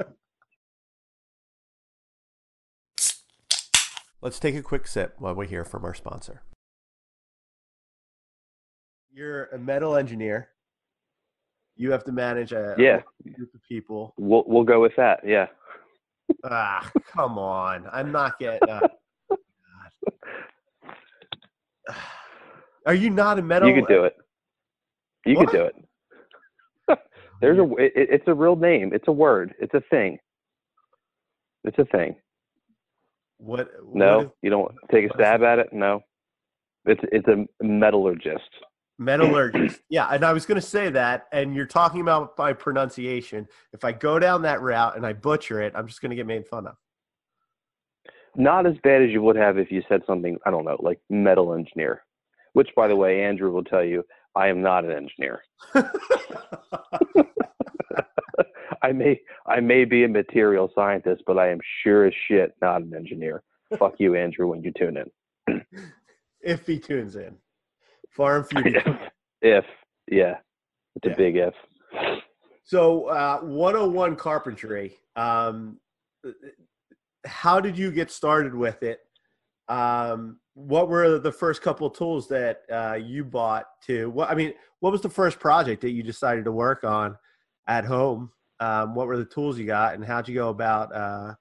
Let's 4.20 4.40
take 4.40 4.56
a 4.56 4.62
quick 4.62 4.88
sip 4.88 5.14
while 5.18 5.36
we 5.36 5.46
hear 5.46 5.64
from 5.64 5.84
our 5.84 5.94
sponsor. 5.94 6.42
You're 9.12 9.44
a 9.46 9.58
metal 9.58 9.94
engineer. 9.94 10.48
You 11.76 11.92
have 11.92 12.02
to 12.06 12.12
manage 12.12 12.50
a 12.50 12.74
Yeah. 12.76 13.02
group 13.36 13.54
of 13.54 13.60
people. 13.68 14.14
We'll 14.18 14.42
we'll 14.48 14.64
go 14.64 14.80
with 14.80 14.96
that. 14.96 15.20
Yeah. 15.24 15.46
Ah, 16.44 16.88
come 17.12 17.38
on. 17.38 17.86
I'm 17.92 18.12
not 18.12 18.38
getting. 18.38 18.68
Uh, 18.68 18.80
Are 22.86 22.94
you 22.94 23.10
not 23.10 23.38
a 23.38 23.42
metal? 23.42 23.68
You 23.68 23.74
could 23.82 23.88
do 23.92 24.04
it. 24.04 24.16
You 25.26 25.36
What? 25.36 25.48
could 25.48 25.56
do 25.56 25.64
it. 25.64 26.98
There's 27.40 27.58
a 27.58 27.62
it, 27.76 27.92
it- 27.94 28.08
it's 28.10 28.24
a 28.28 28.34
real 28.34 28.56
name. 28.56 28.92
It's 28.94 29.08
a 29.08 29.12
word. 29.12 29.54
It's 29.60 29.74
a 29.74 29.82
thing. 29.90 30.18
It's 31.64 31.78
a 31.78 31.84
thing. 31.86 32.14
What? 33.38 33.68
what 33.82 33.94
No, 33.94 34.20
is- 34.20 34.28
you 34.42 34.50
don't 34.50 34.74
take 34.90 35.10
a 35.10 35.14
stab 35.14 35.42
at 35.42 35.58
it. 35.58 35.72
No. 35.72 36.00
It's 36.86 37.00
it's 37.12 37.28
a 37.28 37.44
metallurgist. 37.62 38.48
Metallurgist. 38.98 39.80
yeah, 39.88 40.08
and 40.08 40.24
I 40.24 40.32
was 40.32 40.46
going 40.46 40.60
to 40.60 40.66
say 40.66 40.90
that, 40.90 41.26
and 41.32 41.54
you're 41.54 41.66
talking 41.66 42.00
about 42.00 42.36
my 42.36 42.52
pronunciation. 42.52 43.48
If 43.72 43.84
I 43.84 43.92
go 43.92 44.18
down 44.18 44.42
that 44.42 44.60
route 44.60 44.96
and 44.96 45.06
I 45.06 45.12
butcher 45.12 45.62
it, 45.62 45.72
I'm 45.74 45.86
just 45.86 46.00
going 46.00 46.10
to 46.10 46.16
get 46.16 46.26
made 46.26 46.46
fun 46.46 46.66
of. 46.66 46.76
Not 48.36 48.66
as 48.66 48.74
bad 48.82 49.02
as 49.02 49.10
you 49.10 49.22
would 49.22 49.36
have 49.36 49.58
if 49.58 49.72
you 49.72 49.82
said 49.88 50.02
something 50.06 50.38
I 50.46 50.50
don't 50.50 50.64
know, 50.64 50.76
like 50.80 51.00
metal 51.10 51.54
engineer. 51.54 52.04
Which, 52.52 52.68
by 52.76 52.88
the 52.88 52.96
way, 52.96 53.24
Andrew 53.24 53.50
will 53.50 53.64
tell 53.64 53.84
you, 53.84 54.04
I 54.34 54.48
am 54.48 54.62
not 54.62 54.84
an 54.84 54.92
engineer. 54.92 55.42
I 58.82 58.92
may 58.92 59.20
I 59.46 59.60
may 59.60 59.84
be 59.84 60.04
a 60.04 60.08
material 60.08 60.70
scientist, 60.74 61.22
but 61.26 61.38
I 61.38 61.50
am 61.50 61.58
sure 61.82 62.06
as 62.06 62.14
shit 62.28 62.54
not 62.62 62.82
an 62.82 62.94
engineer. 62.94 63.42
Fuck 63.78 63.94
you, 63.98 64.14
Andrew, 64.14 64.48
when 64.48 64.62
you 64.62 64.72
tune 64.78 64.96
in. 64.96 65.10
if 66.40 66.66
he 66.66 66.78
tunes 66.78 67.16
in, 67.16 67.36
far 68.10 68.38
and 68.38 68.48
few. 68.48 68.80
if 69.42 69.64
yeah, 70.10 70.38
it's 70.96 71.06
Yeah. 71.06 71.12
a 71.12 71.16
big 71.16 71.36
if. 71.36 71.54
So, 72.64 73.06
uh, 73.06 73.40
101 73.40 74.16
carpentry. 74.16 74.96
Um, 75.16 75.78
how 77.24 77.60
did 77.60 77.78
you 77.78 77.90
get 77.90 78.10
started 78.10 78.54
with 78.54 78.82
it? 78.82 79.00
Um, 79.68 80.40
what 80.54 80.88
were 80.88 81.18
the 81.18 81.32
first 81.32 81.62
couple 81.62 81.86
of 81.86 81.96
tools 81.96 82.28
that 82.28 82.62
uh, 82.70 82.94
you 82.94 83.24
bought 83.24 83.66
to? 83.86 84.10
What 84.10 84.30
I 84.30 84.34
mean, 84.34 84.54
what 84.80 84.92
was 84.92 85.00
the 85.02 85.08
first 85.08 85.38
project 85.38 85.80
that 85.82 85.90
you 85.90 86.02
decided 86.02 86.44
to 86.44 86.52
work 86.52 86.84
on 86.84 87.16
at 87.66 87.84
home? 87.84 88.30
Um, 88.60 88.94
what 88.94 89.06
were 89.06 89.16
the 89.16 89.24
tools 89.24 89.58
you 89.58 89.66
got, 89.66 89.94
and 89.94 90.04
how'd 90.04 90.28
you 90.28 90.34
go 90.34 90.48
about 90.48 90.94
uh, 90.94 91.34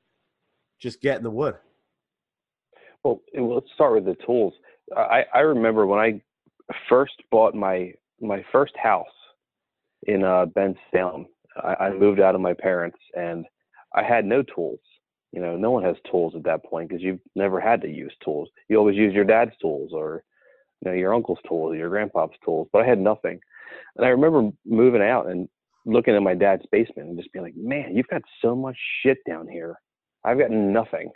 just 0.80 1.02
getting 1.02 1.24
the 1.24 1.32
wood? 1.32 1.56
Well, 3.04 3.22
let's 3.34 3.72
start 3.74 3.96
with 3.96 4.06
the 4.06 4.16
tools. 4.26 4.54
I, 4.96 5.26
I 5.34 5.40
remember 5.40 5.86
when 5.86 6.00
I 6.00 6.22
first 6.90 7.14
bought 7.32 7.56
my 7.56 7.94
my 8.20 8.44
first 8.52 8.74
house 8.78 9.06
in 10.04 10.24
uh, 10.24 10.46
Ben 10.46 10.76
Salem. 10.92 11.28
I, 11.64 11.86
I 11.86 11.94
moved 11.94 12.20
out 12.20 12.36
of 12.36 12.42
my 12.42 12.54
parents, 12.54 12.98
and 13.16 13.46
I 13.96 14.04
had 14.04 14.26
no 14.26 14.44
tools. 14.44 14.80
You 15.32 15.42
know, 15.42 15.56
no 15.58 15.72
one 15.72 15.84
has 15.84 15.96
tools 16.10 16.34
at 16.36 16.44
that 16.44 16.64
point 16.66 16.90
because 16.90 17.04
you've 17.04 17.20
never 17.36 17.60
had 17.60 17.82
to 17.82 17.90
use 17.90 18.14
tools. 18.24 18.50
You 18.70 18.78
always 18.78 18.96
use 18.96 19.14
your 19.14 19.26
dad's 19.26 19.52
tools 19.62 19.92
or 19.94 20.24
you 20.82 20.90
know 20.90 20.98
your 20.98 21.14
uncle's 21.14 21.40
tools, 21.48 21.74
or 21.74 21.76
your 21.76 21.90
grandpa's 21.90 22.30
tools. 22.44 22.68
But 22.72 22.84
I 22.84 22.88
had 22.88 23.00
nothing, 23.00 23.40
and 23.96 24.06
I 24.06 24.10
remember 24.10 24.50
moving 24.66 25.02
out 25.02 25.28
and 25.28 25.48
looking 25.86 26.16
at 26.16 26.22
my 26.22 26.36
dad's 26.36 26.66
basement 26.72 27.10
and 27.10 27.18
just 27.18 27.32
being 27.34 27.44
like, 27.44 27.56
"Man, 27.56 27.96
you've 27.96 28.08
got 28.08 28.22
so 28.42 28.56
much 28.56 28.78
shit 29.02 29.18
down 29.28 29.48
here. 29.48 29.76
I've 30.24 30.40
got 30.40 30.52
nothing. 30.52 31.12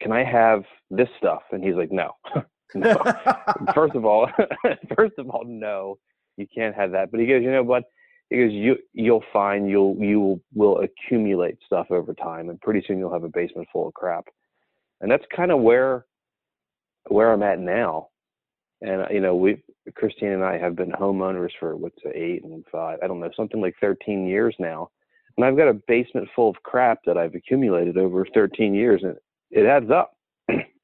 Can 0.00 0.12
I 0.12 0.24
have 0.24 0.64
this 0.90 1.08
stuff?" 1.18 1.42
And 1.52 1.62
he's 1.62 1.76
like, 1.76 1.92
"No." 1.92 2.12
no. 2.74 2.96
first 3.74 3.94
of 3.94 4.04
all, 4.04 4.28
first 4.96 5.14
of 5.18 5.28
all, 5.30 5.44
no, 5.46 5.98
you 6.36 6.46
can't 6.54 6.74
have 6.74 6.92
that. 6.92 7.10
But 7.10 7.20
he 7.20 7.26
goes, 7.26 7.42
you 7.42 7.50
know 7.50 7.62
what? 7.62 7.84
He 8.30 8.36
goes, 8.38 8.52
you 8.52 8.76
you'll 8.92 9.24
find 9.32 9.68
you'll 9.68 9.96
you 9.98 10.40
will 10.54 10.80
accumulate 10.80 11.58
stuff 11.66 11.86
over 11.90 12.14
time, 12.14 12.48
and 12.48 12.60
pretty 12.60 12.84
soon 12.86 12.98
you'll 12.98 13.12
have 13.12 13.24
a 13.24 13.28
basement 13.28 13.68
full 13.72 13.88
of 13.88 13.94
crap. 13.94 14.26
And 15.00 15.10
that's 15.10 15.24
kind 15.34 15.50
of 15.50 15.60
where 15.60 16.06
where 17.08 17.32
I'm 17.32 17.42
at 17.42 17.58
now. 17.58 18.08
And 18.80 19.06
you 19.10 19.20
know, 19.20 19.36
we 19.36 19.62
Christine 19.94 20.30
and 20.30 20.44
I 20.44 20.58
have 20.58 20.76
been 20.76 20.92
homeowners 20.92 21.50
for 21.58 21.76
what's 21.76 21.98
it, 22.04 22.16
eight 22.16 22.44
and 22.44 22.64
five, 22.70 22.98
I 23.02 23.06
don't 23.06 23.20
know, 23.20 23.30
something 23.36 23.60
like 23.60 23.74
13 23.80 24.26
years 24.26 24.54
now. 24.58 24.90
And 25.36 25.46
I've 25.46 25.56
got 25.56 25.68
a 25.68 25.80
basement 25.88 26.28
full 26.34 26.50
of 26.50 26.56
crap 26.62 26.98
that 27.06 27.16
I've 27.16 27.34
accumulated 27.34 27.96
over 27.96 28.26
13 28.34 28.74
years, 28.74 29.02
and 29.02 29.16
it 29.50 29.66
adds 29.66 29.90
up. 29.90 30.14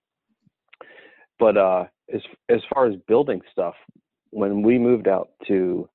but 1.38 1.56
uh, 1.56 1.84
as 2.12 2.20
as 2.48 2.60
far 2.72 2.86
as 2.86 2.96
building 3.06 3.40
stuff, 3.52 3.74
when 4.30 4.62
we 4.62 4.78
moved 4.78 5.08
out 5.08 5.28
to 5.46 5.88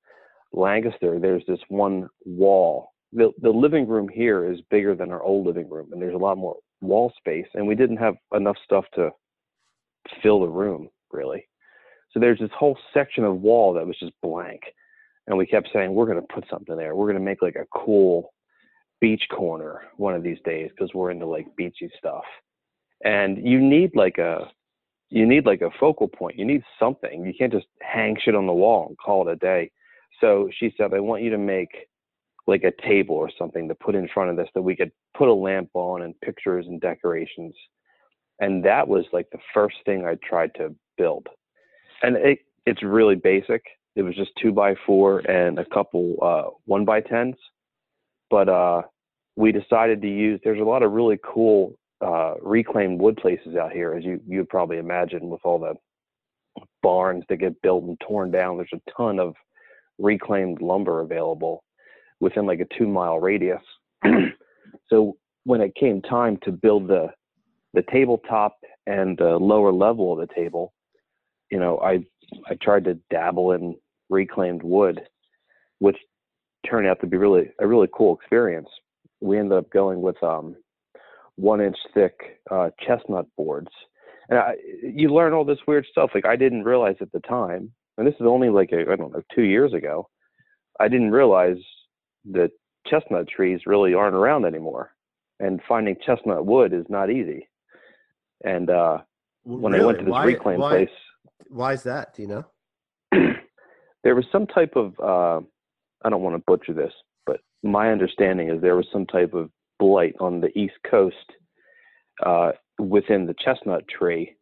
Lancaster, 0.51 1.19
there's 1.19 1.43
this 1.47 1.59
one 1.69 2.09
wall. 2.25 2.89
The 3.12 3.31
the 3.41 3.50
living 3.50 3.88
room 3.88 4.07
here 4.09 4.51
is 4.51 4.59
bigger 4.69 4.95
than 4.95 5.12
our 5.12 5.21
old 5.21 5.45
living 5.45 5.69
room, 5.69 5.89
and 5.91 6.01
there's 6.01 6.15
a 6.15 6.17
lot 6.17 6.38
more 6.38 6.57
wall 6.81 7.13
space, 7.17 7.47
and 7.53 7.67
we 7.67 7.75
didn't 7.75 7.97
have 7.97 8.15
enough 8.33 8.57
stuff 8.63 8.85
to 8.95 9.09
fill 10.21 10.41
the 10.41 10.47
room 10.47 10.89
really. 11.12 11.47
So 12.12 12.19
there's 12.19 12.39
this 12.39 12.51
whole 12.57 12.77
section 12.93 13.23
of 13.23 13.41
wall 13.41 13.73
that 13.73 13.85
was 13.85 13.97
just 14.00 14.13
blank, 14.21 14.62
and 15.27 15.38
we 15.38 15.45
kept 15.45 15.69
saying 15.73 15.93
we're 15.93 16.05
going 16.05 16.21
to 16.21 16.33
put 16.33 16.45
something 16.50 16.75
there. 16.75 16.95
We're 16.95 17.07
going 17.07 17.17
to 17.17 17.23
make 17.23 17.41
like 17.41 17.55
a 17.55 17.67
cool 17.73 18.33
beach 19.01 19.23
corner 19.29 19.81
one 19.97 20.13
of 20.13 20.23
these 20.23 20.38
days 20.45 20.69
because 20.69 20.93
we're 20.93 21.12
into 21.12 21.25
like 21.25 21.47
beachy 21.57 21.89
stuff. 21.97 22.23
And 23.03 23.45
you 23.45 23.59
need 23.59 23.91
like 23.95 24.17
a 24.17 24.50
you 25.13 25.27
need 25.27 25.46
like 25.46 25.62
a 25.62 25.70
focal 25.79 26.08
point. 26.08 26.39
You 26.39 26.43
need 26.43 26.63
something. 26.79 27.24
You 27.24 27.34
can't 27.38 27.53
just 27.53 27.67
hang 27.82 28.17
shit 28.20 28.34
on 28.34 28.48
the 28.48 28.53
wall 28.53 28.88
and 28.88 28.98
call 28.98 29.27
it 29.27 29.32
a 29.32 29.36
day. 29.36 29.70
So 30.20 30.50
she 30.58 30.74
said, 30.75 30.91
I 30.91 31.00
want 31.00 31.22
you 31.22 31.29
to 31.29 31.38
make 31.38 31.70
like 32.48 32.63
a 32.63 32.82
table 32.82 33.15
or 33.15 33.29
something 33.38 33.67
to 33.67 33.75
put 33.75 33.93
in 33.93 34.10
front 34.12 34.32
of 34.32 34.38
this 34.38 34.50
that 34.55 34.63
we 34.63 34.75
could 34.75 34.91
put 35.15 35.27
a 35.27 35.34
lamp 35.34 35.70
on 35.75 36.01
and 36.01 36.20
pictures 36.22 36.65
and 36.67 36.82
decorations. 36.82 37.53
And 38.39 38.65
that 38.65 38.88
was 38.88 39.05
like 39.13 39.27
the 39.32 39.38
first 39.53 39.75
thing 39.86 40.03
I 40.03 40.17
tried 40.27 40.50
to 40.55 40.74
build. 40.98 41.27
And 42.01 42.15
it, 42.17 42.39
it's 42.65 42.82
really 42.82 43.15
basic. 43.15 43.62
It 43.96 44.01
was 44.01 44.15
just 44.15 44.32
two 44.41 44.51
by 44.51 44.74
four 44.84 45.20
and 45.20 45.60
a 45.60 45.65
couple 45.65 46.15
uh, 46.24 46.50
one 46.65 46.86
by 46.86 47.01
tens. 47.01 47.36
But 48.32 48.50
uh, 48.50 48.82
we 49.36 49.51
decided 49.51 50.01
to 50.01 50.10
use, 50.10 50.41
there's 50.43 50.60
a 50.60 50.63
lot 50.63 50.82
of 50.82 50.91
really 50.91 51.20
cool 51.24 51.77
uh, 52.03 52.36
reclaimed 52.41 53.00
wood 53.00 53.17
places 53.17 53.55
out 53.55 53.72
here, 53.72 53.93
as 53.93 54.03
you 54.03 54.19
you'd 54.27 54.50
probably 54.50 54.77
imagine, 54.77 55.29
with 55.29 55.41
all 55.43 55.60
the 55.60 55.74
barns 56.81 57.24
that 57.29 57.38
get 57.38 57.62
built 57.62 57.83
and 57.83 58.00
torn 58.00 58.31
down. 58.31 58.57
There's 58.57 58.69
a 58.74 58.91
ton 58.98 59.19
of 59.19 59.36
reclaimed 59.98 60.62
lumber 60.62 61.01
available 61.01 61.63
within 62.19 62.45
like 62.45 62.60
a 62.60 62.77
two 62.77 62.88
mile 62.88 63.19
radius. 63.19 63.62
so 64.89 65.17
when 65.45 65.62
it 65.62 65.75
came 65.75 66.01
time 66.01 66.38
to 66.43 66.51
build 66.51 66.88
the 66.88 67.07
the 67.74 67.83
tabletop 67.91 68.57
and 68.86 69.17
the 69.17 69.38
lower 69.38 69.72
level 69.72 70.13
of 70.13 70.27
the 70.27 70.33
table, 70.33 70.74
you 71.50 71.60
know, 71.60 71.79
I 71.79 72.03
I 72.50 72.55
tried 72.62 72.86
to 72.86 73.00
dabble 73.10 73.53
in 73.53 73.75
reclaimed 74.10 74.63
wood, 74.63 75.01
which 75.79 75.98
turned 76.69 76.88
out 76.88 77.00
to 77.01 77.07
be 77.07 77.17
really 77.17 77.51
a 77.60 77.67
really 77.67 77.89
cool 77.93 78.15
experience. 78.15 78.69
We 79.22 79.39
ended 79.39 79.57
up 79.57 79.69
going 79.69 80.01
with 80.01 80.22
um, 80.22 80.55
one 81.36 81.62
inch 81.62 81.78
thick 81.94 82.40
uh, 82.52 82.70
chestnut 82.86 83.25
boards. 83.38 83.70
And 84.30 84.40
I, 84.40 84.54
you 84.84 85.13
learn 85.13 85.34
all 85.34 85.46
this 85.46 85.60
weird 85.68 85.86
stuff. 85.90 86.12
Like 86.16 86.25
I 86.25 86.36
didn't 86.36 86.63
realize 86.63 86.96
at 87.02 87.12
the 87.12 87.20
time, 87.22 87.72
and 87.98 88.08
this 88.08 88.16
is 88.16 88.25
only 88.25 88.50
like 88.50 88.72
I 88.74 88.92
I 88.92 88.96
don't 88.96 89.12
know 89.12 89.22
two 89.36 89.44
years 89.44 89.74
ago. 89.74 90.10
I 90.80 90.88
didn't 90.88 91.12
realize 91.12 91.58
that 92.32 92.52
chestnut 92.88 93.28
trees 93.28 93.62
really 93.66 93.94
aren't 93.94 94.16
around 94.16 94.46
anymore, 94.46 94.92
and 95.40 95.60
finding 95.68 95.96
chestnut 96.06 96.46
wood 96.46 96.74
is 96.74 96.86
not 96.90 97.10
easy. 97.10 97.48
And 98.44 98.70
uh, 98.70 99.00
when 99.44 99.75
I 99.75 99.84
went 99.84 100.00
to 100.00 100.06
this 100.06 100.12
Why- 100.12 100.25
reclaim 100.25 100.60
why, 100.60 100.72
place, 100.72 100.90
Why 101.50 101.74
is 101.74 101.84
that? 101.84 102.13
Do 102.16 102.22
you 102.22 102.28
know? 102.30 102.46
there 104.04 104.16
was 104.16 104.25
some 104.32 104.48
type 104.48 104.75
of 104.75 104.94
uh, 105.00 105.46
I 106.04 106.10
don't 106.10 106.22
want 106.22 106.36
to 106.36 106.44
butcher 106.46 106.74
this, 106.74 106.94
but 107.25 107.42
my 107.62 107.92
understanding 107.92 108.50
is 108.50 108.62
there 108.62 108.75
was 108.75 108.88
some 108.92 109.06
type 109.06 109.34
of 109.34 109.50
blight 109.84 110.16
on 110.22 110.40
the 110.40 110.58
east 110.58 110.75
coast 110.90 111.34
uh, 112.25 112.52
within 112.80 113.25
the 113.25 113.36
chestnut 113.44 113.84
tree, 113.90 114.36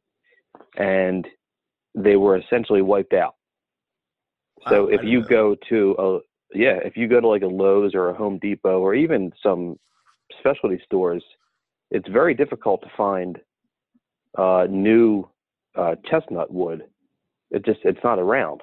and 0.77 1.27
they 1.95 2.15
were 2.15 2.37
essentially 2.37 2.83
wiped 2.83 3.13
out. 3.13 3.35
So 4.69 4.87
if 4.87 5.01
you 5.03 5.21
know 5.21 5.27
go 5.27 5.55
to 5.69 5.95
a 5.97 6.19
yeah, 6.53 6.77
if 6.85 6.95
you 6.95 7.07
go 7.07 7.19
to 7.19 7.27
like 7.27 7.41
a 7.41 7.47
Lowe's 7.47 7.95
or 7.95 8.09
a 8.09 8.13
Home 8.13 8.37
Depot 8.39 8.79
or 8.79 8.93
even 8.93 9.31
some 9.41 9.79
specialty 10.39 10.79
stores, 10.85 11.23
it's 11.89 12.07
very 12.07 12.35
difficult 12.35 12.81
to 12.83 12.91
find 12.95 13.39
uh, 14.37 14.67
new 14.69 15.27
uh, 15.75 15.95
chestnut 16.07 16.53
wood. 16.53 16.83
It 17.49 17.65
just 17.65 17.79
it's 17.83 18.03
not 18.03 18.19
around. 18.19 18.61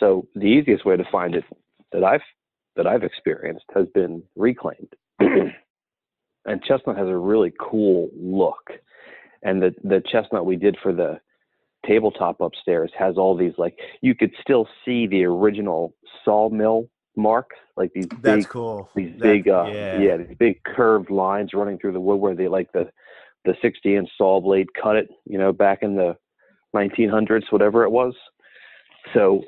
So 0.00 0.26
the 0.34 0.46
easiest 0.46 0.84
way 0.84 0.96
to 0.96 1.04
find 1.12 1.36
it 1.36 1.44
that 1.92 2.02
I've 2.02 2.26
that 2.74 2.88
I've 2.88 3.04
experienced 3.04 3.66
has 3.74 3.86
been 3.94 4.24
reclaimed. 4.34 4.92
and 6.46 6.62
chestnut 6.62 6.96
has 6.96 7.08
a 7.08 7.16
really 7.16 7.52
cool 7.60 8.08
look. 8.16 8.70
And 9.42 9.62
the 9.62 9.74
the 9.84 10.02
chestnut 10.10 10.46
we 10.46 10.56
did 10.56 10.76
for 10.82 10.92
the 10.92 11.20
tabletop 11.86 12.40
upstairs 12.40 12.90
has 12.98 13.16
all 13.16 13.36
these 13.36 13.52
like 13.58 13.78
you 14.00 14.14
could 14.14 14.32
still 14.40 14.66
see 14.84 15.06
the 15.06 15.24
original 15.24 15.94
sawmill 16.24 16.88
marks, 17.16 17.56
like 17.76 17.92
these 17.94 18.08
That's 18.22 18.44
big 18.44 18.48
cool. 18.48 18.90
these 18.96 19.12
That- 19.12 19.22
big 19.22 19.48
uh 19.48 19.66
yeah. 19.68 19.98
yeah. 20.00 20.16
these 20.18 20.36
big 20.38 20.62
curved 20.64 21.10
lines 21.10 21.50
running 21.54 21.78
through 21.78 21.92
the 21.92 22.00
wood 22.00 22.16
where 22.16 22.34
they 22.34 22.48
like 22.48 22.72
the 22.72 22.90
the 23.44 23.54
60 23.62 23.94
inch 23.96 24.08
saw 24.18 24.40
blade 24.40 24.66
cut 24.74 24.96
it 24.96 25.08
you 25.24 25.38
know 25.38 25.52
back 25.52 25.78
in 25.82 25.94
the 25.94 26.16
1900s 26.74 27.44
whatever 27.50 27.84
it 27.84 27.90
was 27.90 28.12
so 29.14 29.42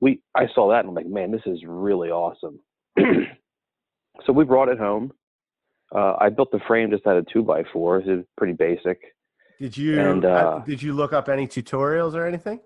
we 0.00 0.20
i 0.34 0.46
saw 0.54 0.70
that 0.70 0.80
and 0.80 0.88
i'm 0.88 0.94
like 0.94 1.06
man 1.06 1.30
this 1.30 1.42
is 1.44 1.60
really 1.66 2.08
awesome 2.10 2.58
so 4.26 4.32
we 4.32 4.44
brought 4.44 4.68
it 4.70 4.78
home 4.78 5.12
uh, 5.94 6.14
i 6.18 6.28
built 6.28 6.50
the 6.52 6.60
frame 6.66 6.90
just 6.90 7.06
out 7.06 7.16
of 7.16 7.26
two 7.32 7.42
by 7.42 7.62
fours 7.72 8.04
it's 8.06 8.26
pretty 8.36 8.52
basic. 8.54 8.98
Did 9.60 9.76
you 9.76 10.00
And, 10.00 10.24
uh, 10.24 10.60
did 10.66 10.82
you 10.82 10.92
look 10.92 11.12
up 11.12 11.28
any 11.28 11.46
tutorials 11.46 12.14
or 12.14 12.26
anything? 12.26 12.60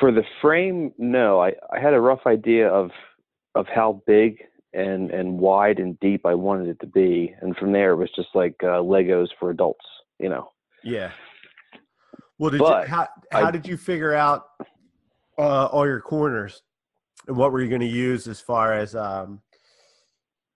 for 0.00 0.10
the 0.12 0.22
frame 0.40 0.92
no. 0.98 1.40
I 1.40 1.52
i 1.72 1.78
had 1.80 1.94
a 1.94 2.00
rough 2.00 2.26
idea 2.26 2.68
of 2.68 2.90
of 3.54 3.66
how 3.66 4.02
big 4.06 4.42
and 4.72 5.10
and 5.10 5.38
wide 5.38 5.78
and 5.78 5.98
deep 6.00 6.24
i 6.26 6.34
wanted 6.34 6.68
it 6.68 6.80
to 6.80 6.86
be. 6.86 7.34
And 7.40 7.56
from 7.56 7.72
there 7.72 7.92
it 7.92 7.96
was 7.96 8.10
just 8.16 8.28
like 8.34 8.54
uh, 8.62 8.80
legos 8.82 9.28
for 9.38 9.50
adults 9.50 9.84
you 10.18 10.28
know. 10.28 10.50
Yeah. 10.82 11.10
Well, 12.38 12.50
did 12.50 12.60
But 12.60 12.84
you, 12.88 12.94
how 12.94 13.08
how 13.32 13.44
I- 13.46 13.50
did 13.50 13.66
you 13.66 13.76
figure 13.76 14.14
out 14.14 14.44
uh, 15.38 15.66
all 15.66 15.86
your 15.86 16.00
corners? 16.00 16.62
And 17.26 17.36
what 17.36 17.52
were 17.52 17.60
you 17.62 17.68
going 17.68 17.80
to 17.80 17.86
use 17.86 18.28
as 18.28 18.40
far 18.40 18.72
as 18.74 18.94
um, 18.94 19.40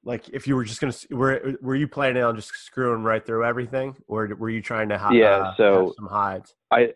like 0.05 0.28
if 0.31 0.47
you 0.47 0.55
were 0.57 0.64
just 0.64 0.81
going 0.81 0.93
to 0.93 1.14
were 1.14 1.55
were 1.61 1.75
you 1.75 1.88
planning 1.88 2.23
on 2.23 2.37
just 2.37 2.49
screwing 2.55 3.02
right 3.02 3.25
through 3.25 3.45
everything 3.45 3.97
or 4.07 4.28
were 4.38 4.50
you 4.50 4.62
trying 4.62 4.88
to 4.90 4.99
hi- 4.99 5.12
Yeah, 5.14 5.38
uh, 5.38 5.55
so- 5.57 5.93
some 5.97 6.09
hides? 6.09 6.55
I, 6.71 6.93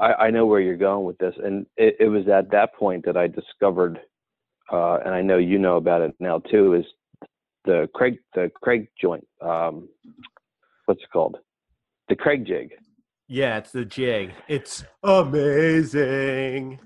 I 0.00 0.12
I 0.26 0.30
know 0.30 0.46
where 0.46 0.60
you're 0.60 0.76
going 0.76 1.04
with 1.04 1.18
this, 1.18 1.34
and 1.42 1.66
it, 1.76 1.96
it 2.00 2.08
was 2.08 2.26
at 2.28 2.50
that 2.50 2.74
point 2.74 3.04
that 3.04 3.16
I 3.16 3.26
discovered, 3.26 4.00
uh, 4.72 4.96
and 5.04 5.14
I 5.14 5.20
know 5.22 5.36
you 5.38 5.58
know 5.58 5.76
about 5.76 6.00
it 6.02 6.14
now 6.18 6.38
too, 6.38 6.74
is 6.74 6.84
the 7.64 7.88
Kreg 7.94 8.18
the 8.34 8.50
Kreg 8.64 8.88
joint. 9.00 9.26
Um, 9.42 9.88
what's 10.86 11.02
it 11.02 11.10
called? 11.12 11.36
The 12.08 12.16
Kreg 12.16 12.46
jig. 12.46 12.70
Yeah, 13.28 13.58
it's 13.58 13.72
the 13.72 13.84
jig. 13.84 14.32
It's 14.48 14.84
amazing. 15.02 16.78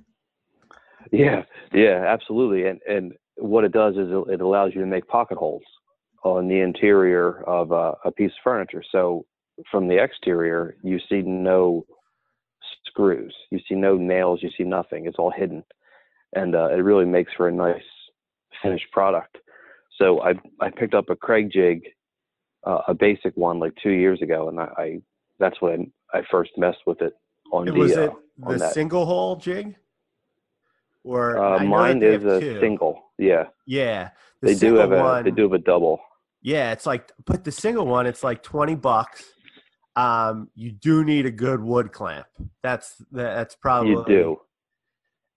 Yeah, 1.13 1.45
yeah, 1.73 2.05
absolutely. 2.07 2.67
And 2.67 2.81
and 2.89 3.13
what 3.41 3.65
it 3.65 3.73
does 3.73 3.95
is 3.97 4.09
it 4.29 4.41
allows 4.41 4.73
you 4.75 4.81
to 4.81 4.87
make 4.87 5.07
pocket 5.09 5.39
holes 5.39 5.63
on 6.25 6.49
the 6.49 6.61
interior 6.61 7.43
of 7.45 7.73
a, 7.73 7.95
a 8.05 8.13
piece 8.13 8.31
of 8.31 8.43
furniture. 8.45 8.83
So 8.93 9.25
from 9.71 9.89
the 9.89 10.03
exterior, 10.03 10.77
you 10.83 10.99
see 11.09 11.23
no 11.23 11.87
screws, 12.87 13.35
you 13.51 13.59
see 13.69 13.75
no 13.75 13.97
nails, 13.97 14.41
you 14.43 14.51
see 14.57 14.65
nothing. 14.65 15.07
It's 15.07 15.19
all 15.19 15.31
hidden, 15.31 15.65
and 16.35 16.55
uh, 16.55 16.69
it 16.71 16.83
really 16.83 17.07
makes 17.07 17.33
for 17.37 17.49
a 17.49 17.53
nice 17.53 17.83
finished 18.63 18.91
product. 18.93 19.39
So 19.99 20.23
I 20.23 20.35
I 20.61 20.71
picked 20.71 20.95
up 20.95 21.11
a 21.11 21.17
Kreg 21.17 21.51
jig, 21.53 21.83
uh, 22.67 22.81
a 22.89 22.95
basic 22.95 23.37
one, 23.37 23.59
like 23.59 23.73
two 23.83 23.91
years 23.91 24.21
ago, 24.23 24.49
and 24.49 24.61
I, 24.61 24.69
I 24.77 25.01
that's 25.39 25.61
when 25.61 25.93
I 26.13 26.23
first 26.31 26.53
messed 26.57 26.83
with 26.87 27.01
it 27.01 27.15
on 27.53 27.69
It 27.69 27.73
the. 27.73 27.79
was 27.79 27.97
uh, 27.97 28.03
it 28.03 28.11
on 28.43 28.59
the 28.59 28.69
single 28.71 29.07
hole 29.07 29.37
jig? 29.37 29.75
Or 31.05 31.39
Uh, 31.39 31.43
I 31.43 31.51
know 31.51 31.59
that 31.59 31.65
mine 31.67 32.03
is 32.03 32.25
a 32.25 32.41
two. 32.41 32.61
single. 32.61 33.03
Yeah, 33.19 33.49
Yeah, 33.67 34.11
the 34.41 34.49
they 34.49 34.55
do 34.55 34.75
have 34.77 34.93
a 34.93 34.99
one, 34.99 35.25
they 35.25 35.31
do 35.31 35.43
have 35.43 35.53
a 35.53 35.59
double. 35.59 36.01
Yeah, 36.43 36.73
it's 36.73 36.87
like, 36.87 37.11
but 37.27 37.45
the 37.45 37.53
single 37.53 37.87
one, 37.87 38.07
it's 38.07 38.25
like 38.25 38.43
twenty 38.43 38.75
bucks. 38.75 39.25
Um, 39.97 40.49
you 40.55 40.73
do 40.73 41.05
need 41.05 41.27
a 41.27 41.31
good 41.31 41.61
wood 41.63 41.93
clamp. 41.93 42.27
That's 42.63 42.95
that's 43.13 43.57
probably 43.57 43.91
You 43.91 44.05
do. 44.07 44.41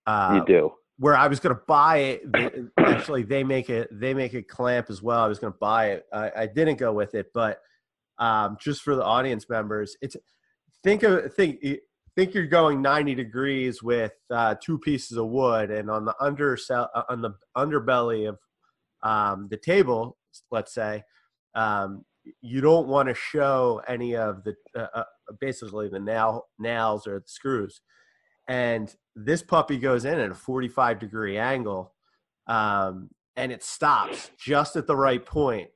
Uh, 0.06 0.36
You 0.39 0.45
do. 0.45 0.73
Where 0.97 1.17
I 1.17 1.28
was 1.28 1.39
gonna 1.39 1.60
buy 1.67 1.97
it, 1.97 2.32
they, 2.32 2.52
actually 2.78 3.23
they 3.23 3.43
make 3.43 3.69
it 3.69 3.89
they 3.91 4.13
make 4.13 4.34
a 4.34 4.43
clamp 4.43 4.89
as 4.89 5.02
well. 5.02 5.21
I 5.23 5.28
was 5.28 5.39
gonna 5.39 5.56
buy 5.60 5.91
it. 5.91 6.06
I, 6.13 6.32
I 6.38 6.45
didn't 6.47 6.78
go 6.78 6.93
with 6.93 7.15
it, 7.15 7.28
but 7.34 7.60
um, 8.19 8.58
just 8.62 8.84
for 8.84 8.95
the 8.95 9.04
audience 9.04 9.49
members, 9.49 9.97
it's 10.02 10.15
think 10.84 11.04
of 11.04 11.34
think 11.34 11.60
think 12.15 12.34
you're 12.34 12.47
going 12.47 12.82
90 12.82 13.15
degrees 13.15 13.82
with 13.82 14.13
uh, 14.30 14.56
two 14.62 14.78
pieces 14.80 15.17
of 15.17 15.28
wood, 15.28 15.71
and 15.71 15.89
on 15.89 16.06
the 16.06 16.15
under 16.19 16.58
on 17.10 17.21
the 17.21 17.32
underbelly 17.58 18.30
of 18.30 18.39
um, 19.02 19.47
the 19.49 19.58
table, 19.58 20.17
let's 20.52 20.73
say, 20.73 21.04
um, 21.56 22.06
you 22.41 22.62
don't 22.62 22.88
want 22.88 23.10
to 23.10 23.15
show 23.15 23.82
any 23.88 24.15
of 24.15 24.43
the 24.43 24.56
uh, 24.76 24.88
uh, 24.93 25.04
basically 25.39 25.89
the 25.89 25.99
nail 25.99 26.47
nails 26.60 27.08
or 27.08 27.19
the 27.19 27.28
screws. 27.28 27.82
And 28.47 28.93
this 29.15 29.41
puppy 29.41 29.78
goes 29.78 30.06
in 30.06 30.19
at 30.19 30.32
a 30.32 30.36
45 30.36 30.99
degree 30.99 31.38
angle, 31.38 31.93
um, 32.47 33.10
and 33.36 33.52
it 33.52 33.63
stops 33.63 34.32
just 34.38 34.76
at 34.76 34.88
the 34.88 34.95
right 34.95 35.26
point. 35.26 35.69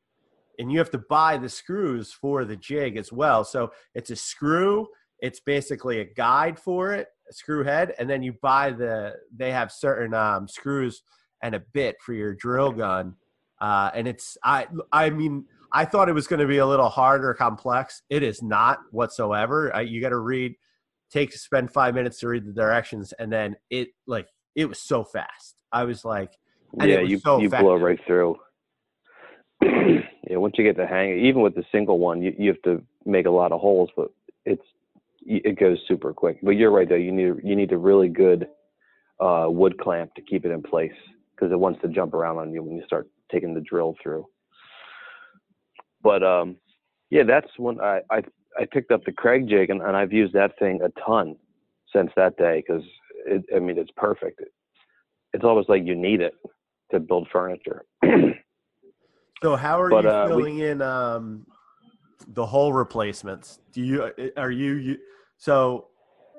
And 0.59 0.71
you 0.71 0.79
have 0.79 0.91
to 0.91 0.97
buy 0.97 1.37
the 1.37 1.49
screws 1.49 2.11
for 2.11 2.43
the 2.43 2.55
jig 2.55 2.97
as 2.97 3.11
well. 3.11 3.43
So 3.43 3.71
it's 3.93 4.09
a 4.09 4.15
screw. 4.15 4.87
It's 5.19 5.39
basically 5.39 5.99
a 5.99 6.05
guide 6.05 6.59
for 6.59 6.93
it, 6.93 7.07
a 7.29 7.33
screw 7.33 7.63
head, 7.63 7.93
and 7.99 8.09
then 8.09 8.23
you 8.23 8.33
buy 8.41 8.71
the. 8.71 9.15
They 9.35 9.51
have 9.51 9.71
certain 9.71 10.13
um, 10.13 10.47
screws 10.47 11.01
and 11.41 11.55
a 11.55 11.63
bit 11.73 11.97
for 12.01 12.13
your 12.13 12.33
drill 12.33 12.71
gun 12.71 13.15
uh, 13.59 13.89
and 13.93 14.07
it's 14.07 14.37
I 14.43 14.67
I 14.91 15.09
mean 15.09 15.45
I 15.71 15.85
thought 15.85 16.09
it 16.09 16.13
was 16.13 16.27
going 16.27 16.39
to 16.39 16.47
be 16.47 16.57
a 16.57 16.65
little 16.65 16.89
harder, 16.89 17.33
complex. 17.33 18.03
It 18.09 18.23
is 18.23 18.41
not 18.41 18.79
whatsoever. 18.91 19.75
Uh, 19.75 19.79
you 19.79 19.99
got 19.99 20.09
to 20.09 20.19
read, 20.19 20.55
take 21.11 21.33
spend 21.33 21.71
five 21.73 21.93
minutes 21.95 22.19
to 22.19 22.27
read 22.27 22.45
the 22.45 22.53
directions, 22.53 23.13
and 23.13 23.31
then 23.31 23.55
it 23.69 23.89
like 24.05 24.27
it 24.55 24.65
was 24.65 24.79
so 24.79 25.03
fast. 25.03 25.63
I 25.71 25.83
was 25.83 26.05
like, 26.05 26.33
and 26.79 26.91
it 26.91 26.95
Yeah, 26.95 27.01
was 27.01 27.11
you 27.11 27.19
so 27.19 27.41
you 27.41 27.49
blow 27.49 27.75
right 27.75 27.99
through. 28.05 28.37
yeah, 29.63 30.37
once 30.37 30.55
you 30.57 30.63
get 30.63 30.77
the 30.77 30.85
hang, 30.85 31.19
even 31.25 31.41
with 31.41 31.55
the 31.55 31.65
single 31.71 31.97
one, 31.97 32.21
you 32.21 32.35
you 32.37 32.49
have 32.49 32.61
to 32.63 32.83
make 33.05 33.25
a 33.25 33.31
lot 33.31 33.51
of 33.51 33.59
holes, 33.59 33.89
but 33.95 34.11
it's 34.45 34.65
it 35.27 35.59
goes 35.59 35.77
super 35.87 36.13
quick. 36.13 36.39
But 36.41 36.51
you're 36.51 36.71
right 36.71 36.87
though. 36.87 36.95
You 36.95 37.11
need 37.11 37.33
you 37.43 37.55
need 37.55 37.71
a 37.71 37.77
really 37.77 38.07
good 38.09 38.47
uh, 39.19 39.47
wood 39.49 39.77
clamp 39.79 40.13
to 40.15 40.21
keep 40.21 40.45
it 40.45 40.51
in 40.51 40.61
place 40.63 40.93
because 41.35 41.51
it 41.51 41.59
wants 41.59 41.81
to 41.81 41.87
jump 41.89 42.13
around 42.13 42.37
on 42.37 42.51
you 42.51 42.63
when 42.63 42.77
you 42.77 42.83
start 42.85 43.07
taking 43.31 43.53
the 43.53 43.61
drill 43.61 43.95
through. 44.01 44.25
But 46.01 46.23
um, 46.23 46.55
yeah, 47.09 47.23
that's 47.23 47.47
when 47.57 47.79
I, 47.81 48.01
I 48.09 48.21
I 48.59 48.65
picked 48.71 48.91
up 48.91 49.03
the 49.05 49.11
Kreg 49.11 49.47
jig 49.49 49.69
and, 49.69 49.81
and 49.81 49.95
I've 49.95 50.13
used 50.13 50.33
that 50.33 50.57
thing 50.59 50.79
a 50.81 50.89
ton 51.05 51.35
since 51.93 52.11
that 52.15 52.37
day 52.37 52.63
because 52.65 52.83
it 53.25 53.43
I 53.55 53.59
mean 53.59 53.77
it's 53.77 53.91
perfect. 53.97 54.41
it's 55.33 55.43
almost 55.43 55.69
like 55.69 55.83
you 55.83 55.95
need 55.95 56.21
it 56.21 56.33
to 56.91 56.99
build 56.99 57.27
furniture. 57.31 57.83
So 59.43 59.55
how 59.55 59.79
are 59.79 59.89
But, 59.91 60.03
you 60.03 60.09
uh, 60.09 60.25
we- 60.25 60.29
filling 60.31 60.57
in 60.59 60.81
um, 60.81 61.45
the 62.27 62.43
hole 62.43 62.73
replacements? 62.73 63.59
Do 63.71 63.83
you 63.83 64.11
are 64.35 64.49
you, 64.49 64.73
you 64.73 64.97
so 65.37 65.87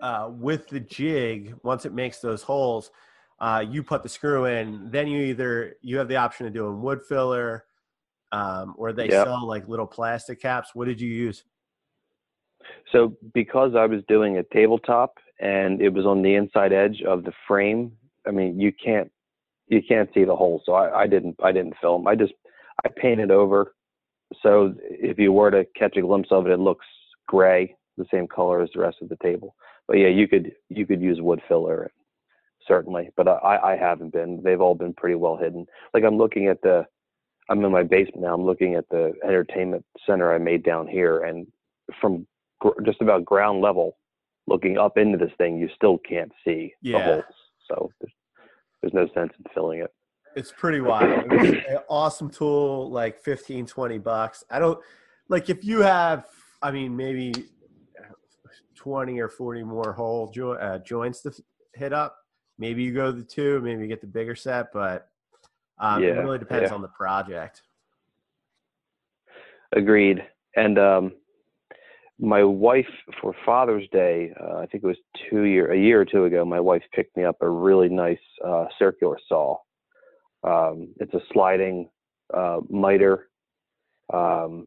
uh, 0.02 0.30
with 0.30 0.68
the 0.68 0.80
jig 0.80 1.54
once 1.62 1.84
it 1.84 1.92
makes 1.92 2.18
those 2.18 2.42
holes, 2.42 2.90
uh, 3.40 3.64
you 3.68 3.82
put 3.82 4.02
the 4.02 4.08
screw 4.08 4.46
in. 4.46 4.90
Then 4.90 5.06
you 5.08 5.22
either 5.22 5.76
you 5.80 5.98
have 5.98 6.08
the 6.08 6.16
option 6.16 6.46
of 6.46 6.52
doing 6.52 6.80
wood 6.80 7.00
filler, 7.08 7.64
um, 8.32 8.74
or 8.76 8.92
they 8.92 9.08
Yep. 9.08 9.24
sell 9.24 9.46
like 9.46 9.68
little 9.68 9.86
plastic 9.86 10.40
caps. 10.40 10.74
What 10.74 10.86
did 10.86 11.00
you 11.00 11.10
use? 11.10 11.44
So 12.92 13.16
because 13.34 13.74
I 13.76 13.86
was 13.86 14.02
doing 14.08 14.38
a 14.38 14.42
tabletop 14.42 15.18
and 15.40 15.80
it 15.80 15.90
was 15.90 16.06
on 16.06 16.22
the 16.22 16.34
inside 16.34 16.72
edge 16.72 17.02
of 17.06 17.24
the 17.24 17.32
frame, 17.46 17.92
I 18.26 18.30
mean 18.30 18.58
you 18.58 18.72
can't 18.72 19.10
you 19.68 19.82
can't 19.86 20.10
see 20.14 20.24
the 20.24 20.34
hole. 20.34 20.62
So 20.66 20.72
I, 20.72 21.02
I 21.02 21.06
didn't 21.06 21.36
I 21.42 21.52
didn't 21.52 21.74
film. 21.80 22.06
I 22.06 22.14
just 22.14 22.32
I 22.84 22.88
painted 22.88 23.30
over. 23.30 23.74
So 24.42 24.74
if 24.80 25.18
you 25.18 25.32
were 25.32 25.50
to 25.50 25.64
catch 25.76 25.96
a 25.96 26.02
glimpse 26.02 26.28
of 26.30 26.46
it, 26.46 26.52
it 26.52 26.58
looks 26.58 26.86
gray, 27.26 27.76
the 27.98 28.06
same 28.10 28.26
color 28.26 28.62
as 28.62 28.70
the 28.74 28.80
rest 28.80 28.98
of 29.02 29.08
the 29.08 29.18
table. 29.22 29.54
But 29.86 29.98
yeah, 29.98 30.08
you 30.08 30.28
could 30.28 30.52
you 30.68 30.86
could 30.86 31.02
use 31.02 31.20
wood 31.20 31.40
filler 31.48 31.90
certainly. 32.68 33.10
But 33.16 33.26
I, 33.26 33.72
I 33.72 33.76
haven't 33.76 34.12
been. 34.12 34.42
They've 34.44 34.60
all 34.60 34.74
been 34.74 34.94
pretty 34.94 35.16
well 35.16 35.36
hidden. 35.36 35.66
Like 35.94 36.04
I'm 36.04 36.18
looking 36.18 36.46
at 36.46 36.60
the 36.62 36.86
I'm 37.48 37.64
in 37.64 37.72
my 37.72 37.82
basement 37.82 38.20
now. 38.20 38.34
I'm 38.34 38.44
looking 38.44 38.74
at 38.74 38.88
the 38.90 39.12
entertainment 39.24 39.84
center 40.06 40.32
I 40.32 40.38
made 40.38 40.62
down 40.62 40.86
here, 40.86 41.24
and 41.24 41.46
from 42.00 42.26
gr- 42.60 42.80
just 42.84 43.00
about 43.00 43.24
ground 43.24 43.62
level, 43.62 43.96
looking 44.46 44.76
up 44.76 44.98
into 44.98 45.16
this 45.16 45.32
thing, 45.38 45.58
you 45.58 45.68
still 45.74 45.98
can't 45.98 46.30
see 46.44 46.74
the 46.82 46.98
holes. 46.98 47.24
So 47.66 47.90
there's, 48.00 48.12
there's 48.82 48.94
no 48.94 49.08
sense 49.14 49.32
in 49.38 49.50
filling 49.54 49.80
it. 49.80 49.90
It's 50.36 50.52
pretty 50.52 50.80
wild. 50.80 51.32
It 51.32 51.40
was 51.40 51.50
an 51.68 51.78
awesome 51.88 52.30
tool, 52.30 52.90
like 52.90 53.18
15, 53.22 53.66
20 53.66 53.98
bucks. 53.98 54.44
I 54.50 54.58
don't 54.58 54.78
like 55.28 55.48
if 55.48 55.64
you 55.64 55.80
have, 55.80 56.26
I 56.60 56.70
mean, 56.70 56.96
maybe 56.96 57.32
20 58.78 59.18
or 59.18 59.28
40 59.28 59.64
more 59.64 59.92
hole 59.92 60.30
jo- 60.30 60.52
uh, 60.52 60.78
joints 60.78 61.20
to 61.22 61.32
hit 61.74 61.92
up. 61.92 62.16
Maybe 62.58 62.82
you 62.82 62.94
go 62.94 63.10
the 63.10 63.24
two, 63.24 63.60
maybe 63.60 63.82
you 63.82 63.88
get 63.88 64.00
the 64.00 64.06
bigger 64.06 64.36
set, 64.36 64.72
but 64.72 65.10
um, 65.78 66.02
Yeah, 66.02 66.10
it 66.10 66.18
really 66.18 66.38
depends 66.38 66.70
yeah. 66.70 66.74
on 66.74 66.82
the 66.82 66.88
project. 66.88 67.62
Agreed. 69.72 70.24
And 70.56 70.78
um, 70.78 71.12
my 72.20 72.42
wife 72.42 72.88
for 73.20 73.34
Father's 73.44 73.86
Day, 73.92 74.32
uh, 74.40 74.58
I 74.58 74.66
think 74.66 74.84
it 74.84 74.86
was 74.86 74.96
two 75.28 75.42
year 75.42 75.72
a 75.72 75.78
year 75.78 76.00
or 76.00 76.04
two 76.04 76.24
ago. 76.24 76.44
My 76.44 76.60
wife 76.60 76.82
picked 76.92 77.16
me 77.16 77.24
up 77.24 77.36
a 77.40 77.48
really 77.48 77.88
nice 77.88 78.18
uh, 78.44 78.66
circular 78.78 79.18
saw. 79.28 79.56
Um, 80.44 80.94
it's 81.00 81.14
a 81.14 81.20
sliding 81.32 81.90
uh, 82.32 82.60
miter. 82.70 83.28
Um, 84.12 84.66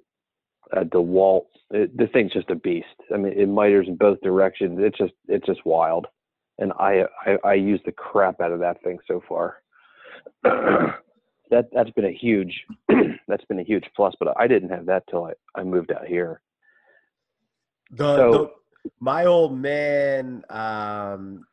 a 0.74 0.86
DeWalt. 0.86 1.46
It, 1.72 1.96
the 1.98 2.08
thing's 2.08 2.34
just 2.34 2.50
a 2.50 2.56
beast. 2.56 2.88
I 3.14 3.18
mean, 3.18 3.34
it 3.34 3.48
miters 3.48 3.88
in 3.88 3.96
both 3.96 4.20
directions. 4.22 4.80
It's 4.82 4.98
just 4.98 5.14
it's 5.28 5.46
just 5.46 5.66
wild. 5.66 6.08
And 6.60 6.74
I 6.74 7.06
I, 7.26 7.38
I 7.44 7.54
use 7.54 7.82
the 7.86 7.92
crap 7.92 8.42
out 8.42 8.52
of 8.52 8.60
that 8.60 8.82
thing 8.84 9.00
so 9.08 9.22
far. 9.28 9.58
that 10.44 11.70
that's 11.74 11.92
been 11.92 12.06
a 12.06 12.12
huge 12.12 12.66
that's 13.28 13.46
been 13.46 13.60
a 13.60 13.64
huge 13.64 13.86
plus. 13.96 14.14
But 14.20 14.34
I 14.40 14.48
didn't 14.48 14.70
have 14.70 14.86
that 14.88 15.04
till 15.10 15.26
I, 15.26 15.34
I 15.56 15.64
moved 15.64 15.92
out 15.92 16.06
here. 16.06 16.42
The, 17.92 18.16
So- 18.18 18.32
the 18.32 18.52
my 19.00 19.26
old 19.26 19.58
man 19.58 20.44
um, 20.50 21.46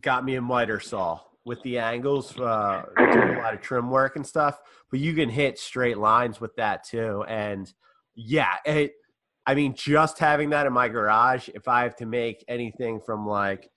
got 0.00 0.24
me 0.24 0.34
a 0.34 0.42
miter 0.42 0.80
saw 0.80 1.20
with 1.44 1.62
the 1.62 1.78
angles, 1.78 2.36
uh, 2.40 2.82
doing 2.98 3.36
a 3.36 3.40
lot 3.40 3.54
of 3.54 3.60
trim 3.60 3.88
work 3.88 4.16
and 4.16 4.26
stuff. 4.26 4.58
But 4.90 4.98
you 4.98 5.14
can 5.14 5.28
hit 5.28 5.58
straight 5.60 5.96
lines 5.96 6.40
with 6.40 6.56
that 6.56 6.82
too. 6.84 7.24
And 7.28 7.72
yeah, 8.16 8.54
it, 8.64 8.94
I 9.46 9.54
mean, 9.54 9.74
just 9.74 10.18
having 10.18 10.50
that 10.50 10.66
in 10.66 10.72
my 10.72 10.88
garage, 10.88 11.48
if 11.54 11.68
I 11.68 11.82
have 11.82 11.94
to 11.96 12.06
make 12.06 12.44
anything 12.48 13.00
from 13.00 13.26
like 13.26 13.70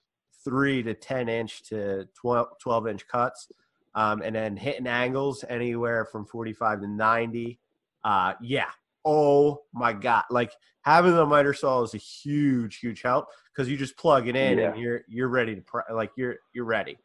three 0.44 0.82
to 0.82 0.94
10 0.94 1.28
inch 1.28 1.62
to 1.68 2.08
12, 2.14 2.58
12 2.60 2.88
inch 2.88 3.06
cuts, 3.06 3.48
um, 3.94 4.22
and 4.22 4.34
then 4.34 4.56
hitting 4.56 4.86
angles 4.86 5.44
anywhere 5.48 6.06
from 6.06 6.24
45 6.26 6.80
to 6.80 6.88
90. 6.88 7.60
Uh, 8.02 8.32
yeah. 8.40 8.70
Oh 9.04 9.62
my 9.72 9.92
God. 9.92 10.24
Like 10.30 10.52
having 10.82 11.14
the 11.14 11.26
miter 11.26 11.52
saw 11.52 11.82
is 11.82 11.94
a 11.94 11.98
huge, 11.98 12.78
huge 12.78 13.02
help 13.02 13.26
because 13.52 13.68
you 13.68 13.76
just 13.76 13.96
plug 13.96 14.26
it 14.26 14.36
in 14.36 14.58
and 14.58 14.80
you're, 14.80 15.02
you're 15.08 15.28
ready 15.28 15.54
to, 15.54 15.62
pr- 15.62 15.92
like, 15.92 16.10
you're, 16.16 16.36
you're 16.54 16.64
ready. 16.64 16.96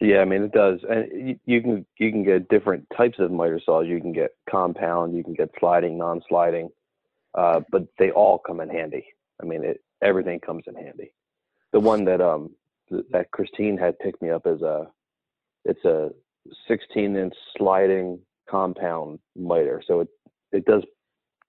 Yeah, 0.00 0.18
I 0.18 0.24
mean 0.24 0.42
it 0.42 0.52
does, 0.52 0.80
and 0.88 1.28
you, 1.28 1.38
you 1.44 1.60
can 1.60 1.86
you 1.98 2.12
can 2.12 2.22
get 2.22 2.48
different 2.48 2.86
types 2.96 3.18
of 3.18 3.32
miter 3.32 3.60
saws. 3.64 3.86
You 3.86 4.00
can 4.00 4.12
get 4.12 4.30
compound, 4.48 5.16
you 5.16 5.24
can 5.24 5.34
get 5.34 5.50
sliding, 5.58 5.98
non-sliding, 5.98 6.70
uh, 7.34 7.60
but 7.70 7.82
they 7.98 8.10
all 8.12 8.38
come 8.38 8.60
in 8.60 8.68
handy. 8.68 9.04
I 9.42 9.46
mean, 9.46 9.64
it 9.64 9.82
everything 10.00 10.38
comes 10.38 10.64
in 10.68 10.76
handy. 10.76 11.12
The 11.72 11.80
one 11.80 12.04
that 12.04 12.20
um 12.20 12.50
that 13.10 13.30
Christine 13.32 13.76
had 13.76 13.98
picked 13.98 14.22
me 14.22 14.30
up 14.30 14.46
is 14.46 14.62
a 14.62 14.86
it's 15.64 15.84
a 15.84 16.10
16 16.68 17.16
inch 17.16 17.34
sliding 17.56 18.20
compound 18.48 19.18
miter, 19.34 19.82
so 19.86 20.00
it 20.00 20.08
it 20.52 20.64
does 20.64 20.84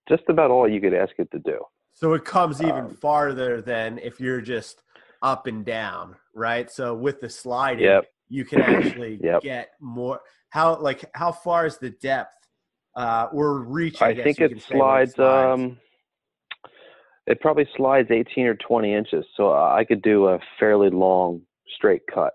just 0.07 0.23
about 0.27 0.49
all 0.49 0.67
you 0.67 0.81
could 0.81 0.95
ask 0.95 1.13
it 1.19 1.29
to 1.31 1.39
do. 1.39 1.59
So 1.93 2.13
it 2.13 2.25
comes 2.25 2.61
even 2.61 2.85
Um, 2.85 2.95
farther 2.95 3.61
than 3.61 3.99
if 3.99 4.19
you're 4.19 4.41
just 4.41 4.81
up 5.21 5.47
and 5.47 5.63
down, 5.65 6.15
right? 6.33 6.71
So 6.71 6.95
with 6.95 7.21
the 7.21 7.29
sliding, 7.29 7.85
Yep. 7.85 8.05
You 8.29 8.45
can 8.45 8.61
actually 8.61 9.17
Yep. 9.23 9.41
get 9.41 9.71
more. 9.79 10.21
How 10.49 10.79
like 10.79 11.05
how 11.13 11.31
far 11.31 11.65
is 11.65 11.77
the 11.77 11.89
depth 11.89 12.35
uh, 12.95 13.27
or 13.31 13.59
reach? 13.59 14.01
I, 14.01 14.09
I 14.09 14.15
think 14.23 14.39
it 14.39 14.49
say, 14.49 14.53
when 14.53 14.59
slides. 14.59 15.15
slides? 15.15 15.59
Um, 15.59 15.77
it 17.27 17.39
probably 17.41 17.67
slides 17.77 18.09
18 18.09 18.47
or 18.47 18.55
20 18.55 18.93
inches, 18.93 19.23
so 19.37 19.53
I 19.53 19.85
could 19.87 20.01
do 20.01 20.27
a 20.29 20.39
fairly 20.59 20.89
long 20.89 21.41
straight 21.75 22.01
cut. 22.11 22.33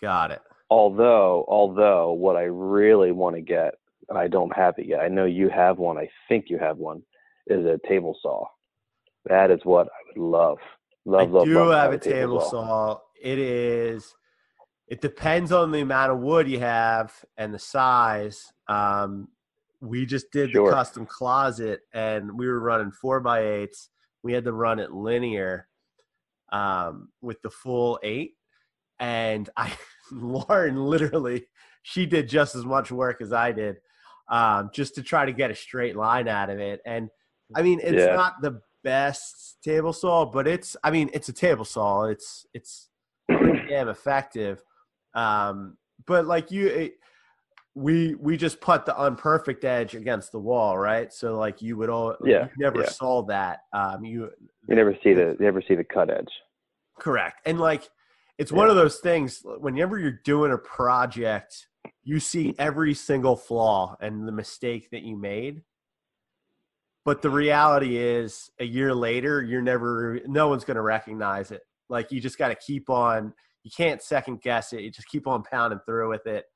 Got 0.00 0.30
it. 0.30 0.40
Although, 0.70 1.44
although 1.48 2.12
what 2.12 2.36
I 2.36 2.44
really 2.44 3.12
want 3.12 3.36
to 3.36 3.42
get, 3.42 3.74
and 4.08 4.16
I 4.16 4.28
don't 4.28 4.54
have 4.56 4.74
it 4.78 4.86
yet. 4.86 5.00
I 5.00 5.08
know 5.08 5.26
you 5.26 5.50
have 5.50 5.78
one. 5.78 5.98
I 5.98 6.08
think 6.28 6.46
you 6.48 6.58
have 6.58 6.78
one. 6.78 7.02
Is 7.46 7.66
a 7.66 7.78
table 7.88 8.16
saw. 8.22 8.46
That 9.26 9.50
is 9.50 9.60
what 9.64 9.88
I 9.88 10.18
would 10.18 10.30
love. 10.30 10.58
Love, 11.04 11.28
I 11.28 11.32
love, 11.32 11.44
do 11.46 11.54
love 11.58 11.74
have 11.74 11.92
a 11.92 11.98
table 11.98 12.40
saw. 12.40 12.98
It 13.20 13.38
is. 13.38 14.14
It 14.92 15.00
depends 15.00 15.52
on 15.52 15.70
the 15.70 15.80
amount 15.80 16.12
of 16.12 16.18
wood 16.18 16.46
you 16.46 16.60
have 16.60 17.14
and 17.38 17.54
the 17.54 17.58
size. 17.58 18.52
Um, 18.68 19.28
we 19.80 20.04
just 20.04 20.30
did 20.32 20.50
Sure. 20.50 20.68
the 20.68 20.76
custom 20.76 21.06
closet, 21.06 21.80
and 21.94 22.36
we 22.38 22.46
were 22.46 22.60
running 22.60 22.92
four 22.92 23.18
by 23.20 23.40
eights. 23.40 23.88
We 24.22 24.34
had 24.34 24.44
to 24.44 24.52
run 24.52 24.78
it 24.78 24.92
linear 24.92 25.66
um, 26.52 27.08
with 27.22 27.40
the 27.40 27.48
full 27.48 27.98
eight, 28.02 28.34
and 29.00 29.48
I, 29.56 29.72
Lauren, 30.12 30.76
literally, 30.76 31.46
she 31.82 32.04
did 32.04 32.28
just 32.28 32.54
as 32.54 32.66
much 32.66 32.92
work 32.92 33.22
as 33.22 33.32
I 33.32 33.50
did, 33.50 33.76
um, 34.28 34.68
just 34.74 34.94
to 34.96 35.02
try 35.02 35.24
to 35.24 35.32
get 35.32 35.50
a 35.50 35.54
straight 35.54 35.96
line 35.96 36.28
out 36.28 36.50
of 36.50 36.58
it. 36.58 36.82
And 36.84 37.08
I 37.56 37.62
mean, 37.62 37.80
it's 37.82 37.96
Yeah. 38.08 38.14
not 38.14 38.42
the 38.42 38.60
best 38.84 39.56
table 39.64 39.94
saw, 39.94 40.26
but 40.26 40.46
it's 40.46 40.76
I 40.84 40.90
mean, 40.90 41.08
it's 41.14 41.30
a 41.30 41.32
table 41.32 41.64
saw. 41.64 42.04
It's 42.04 42.44
it's 42.52 42.90
damn 43.70 43.88
effective. 43.88 44.62
Um, 45.14 45.76
but 46.06 46.26
like 46.26 46.50
you, 46.50 46.66
it, 46.66 46.94
we 47.74 48.14
we 48.16 48.36
just 48.36 48.60
put 48.60 48.84
the 48.84 48.92
unperfect 48.94 49.64
edge 49.64 49.94
against 49.94 50.32
the 50.32 50.38
wall, 50.38 50.76
right? 50.76 51.12
So 51.12 51.36
like 51.36 51.62
you 51.62 51.76
would 51.78 51.88
all 51.88 52.16
Yeah, 52.24 52.44
you 52.44 52.50
never 52.58 52.80
yeah. 52.80 52.88
saw 52.88 53.22
that. 53.26 53.60
Um, 53.72 54.04
you 54.04 54.30
You 54.68 54.74
never 54.74 54.96
see 55.02 55.14
the 55.14 55.36
you 55.38 55.44
never 55.46 55.62
see 55.66 55.74
the 55.74 55.84
cut 55.84 56.10
edge. 56.10 56.30
Correct. 56.98 57.40
And 57.46 57.58
like 57.58 57.88
it's 58.38 58.52
one 58.52 58.68
of 58.68 58.76
those 58.76 58.98
things 58.98 59.42
whenever 59.44 59.98
you're 59.98 60.20
doing 60.24 60.52
a 60.52 60.58
project, 60.58 61.68
you 62.02 62.20
see 62.20 62.54
every 62.58 62.94
single 62.94 63.36
flaw 63.36 63.96
and 64.00 64.26
the 64.26 64.32
mistake 64.32 64.90
that 64.90 65.02
you 65.02 65.16
made. 65.16 65.62
But 67.04 67.22
the 67.22 67.30
reality 67.30 67.96
is 67.96 68.50
a 68.60 68.64
year 68.64 68.94
later, 68.94 69.42
you're 69.42 69.62
never 69.62 70.20
no 70.26 70.48
one's 70.48 70.64
going 70.64 70.76
to 70.76 70.82
recognize 70.82 71.50
it. 71.50 71.62
Like 71.88 72.12
you 72.12 72.20
just 72.20 72.38
got 72.38 72.48
to 72.48 72.54
keep 72.54 72.90
on 72.90 73.32
you 73.64 73.70
can't 73.76 74.02
second 74.02 74.40
guess 74.42 74.72
it. 74.72 74.80
You 74.82 74.90
just 74.90 75.08
keep 75.08 75.26
on 75.26 75.42
pounding 75.42 75.80
through 75.86 76.08
with 76.08 76.26
it 76.26 76.46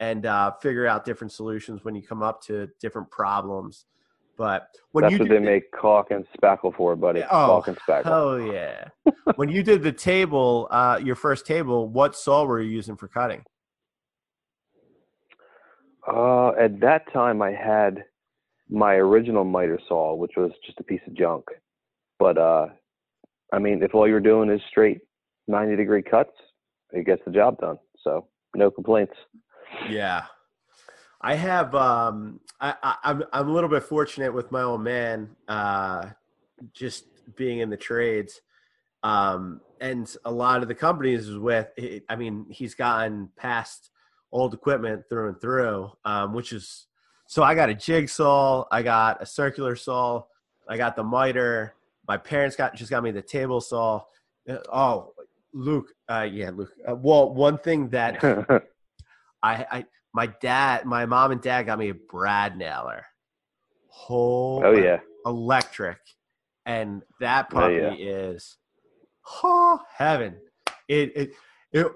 and 0.00 0.26
uh, 0.26 0.52
figure 0.60 0.86
out 0.86 1.04
different 1.04 1.32
solutions 1.32 1.84
when 1.84 1.94
you 1.94 2.02
come 2.02 2.22
up 2.22 2.42
to 2.42 2.68
different 2.80 3.10
problems. 3.10 3.86
But 4.38 4.68
when 4.92 5.02
That's 5.02 5.12
you 5.12 5.18
what 5.20 5.28
they 5.28 5.34
the- 5.36 5.40
make 5.40 5.70
caulk 5.72 6.10
and 6.10 6.24
spackle 6.36 6.74
for, 6.74 6.96
buddy. 6.96 7.22
Oh, 7.22 7.28
caulk 7.28 7.68
and 7.68 7.76
spackle. 7.78 8.06
Oh 8.06 8.36
yeah. 8.36 8.88
when 9.36 9.48
you 9.48 9.62
did 9.62 9.82
the 9.82 9.92
table, 9.92 10.68
uh, 10.70 10.98
your 11.02 11.14
first 11.16 11.46
table, 11.46 11.88
what 11.88 12.16
saw 12.16 12.44
were 12.44 12.60
you 12.60 12.70
using 12.70 12.96
for 12.96 13.08
cutting? 13.08 13.42
Uh, 16.06 16.48
at 16.58 16.80
that 16.80 17.12
time, 17.12 17.42
I 17.42 17.52
had 17.52 18.04
my 18.68 18.94
original 18.94 19.44
miter 19.44 19.78
saw, 19.86 20.14
which 20.14 20.32
was 20.36 20.50
just 20.64 20.80
a 20.80 20.84
piece 20.84 21.00
of 21.06 21.14
junk. 21.14 21.44
But 22.18 22.38
uh, 22.38 22.68
I 23.52 23.58
mean, 23.58 23.82
if 23.82 23.94
all 23.94 24.08
you're 24.08 24.18
doing 24.20 24.50
is 24.50 24.60
straight 24.68 25.00
90 25.46 25.76
degree 25.76 26.02
cuts, 26.02 26.32
it 26.92 27.06
gets 27.06 27.22
the 27.24 27.30
job 27.32 27.58
done. 27.60 27.78
So 28.02 28.26
no 28.54 28.70
complaints. 28.70 29.14
Yeah. 29.88 30.24
I 31.20 31.34
have 31.34 31.74
um 31.74 32.40
I, 32.60 32.74
I 32.82 32.96
I'm 33.04 33.24
I'm 33.32 33.48
a 33.48 33.52
little 33.52 33.70
bit 33.70 33.82
fortunate 33.84 34.32
with 34.34 34.50
my 34.50 34.62
old 34.62 34.82
man 34.82 35.34
uh 35.48 36.06
just 36.72 37.04
being 37.36 37.60
in 37.60 37.70
the 37.70 37.76
trades. 37.76 38.40
Um 39.02 39.60
and 39.80 40.14
a 40.24 40.30
lot 40.30 40.62
of 40.62 40.68
the 40.68 40.74
companies 40.74 41.30
with 41.30 41.68
it- 41.76 42.04
I 42.08 42.16
mean 42.16 42.46
he's 42.50 42.74
gotten 42.74 43.30
past 43.36 43.90
old 44.32 44.54
equipment 44.54 45.04
through 45.08 45.28
and 45.28 45.40
through 45.40 45.92
um 46.04 46.32
which 46.34 46.52
is 46.52 46.86
so 47.26 47.42
I 47.42 47.54
got 47.54 47.70
a 47.70 47.74
jigsaw, 47.74 48.64
I 48.70 48.82
got 48.82 49.22
a 49.22 49.26
circular 49.26 49.74
saw, 49.74 50.24
I 50.68 50.76
got 50.76 50.96
the 50.96 51.04
miter. 51.04 51.74
My 52.06 52.16
parents 52.18 52.56
got 52.56 52.74
just 52.74 52.90
got 52.90 53.02
me 53.02 53.10
the 53.10 53.22
table 53.22 53.60
saw. 53.60 54.02
Uh, 54.48 54.58
Oh, 54.70 55.14
Luke, 55.54 55.88
uh 56.08 56.28
yeah, 56.30 56.50
Luke. 56.50 56.72
Uh, 56.88 56.94
well, 56.96 57.32
one 57.34 57.58
thing 57.58 57.88
that 57.90 58.22
I, 59.42 59.66
I 59.70 59.84
my 60.14 60.26
dad, 60.40 60.84
my 60.84 61.06
mom 61.06 61.32
and 61.32 61.40
dad 61.40 61.64
got 61.64 61.78
me 61.78 61.90
a 61.90 61.94
Brad 61.94 62.56
nailer. 62.56 63.04
Whole 63.88 64.62
oh 64.64 64.72
yeah. 64.72 65.00
electric. 65.26 65.98
And 66.64 67.02
that 67.20 67.48
Oh, 67.54 67.68
yeah. 67.68 67.94
is 67.98 68.56
oh 69.42 69.80
heaven. 69.96 70.36
It 70.88 71.12
it 71.16 71.32
it 71.72 71.86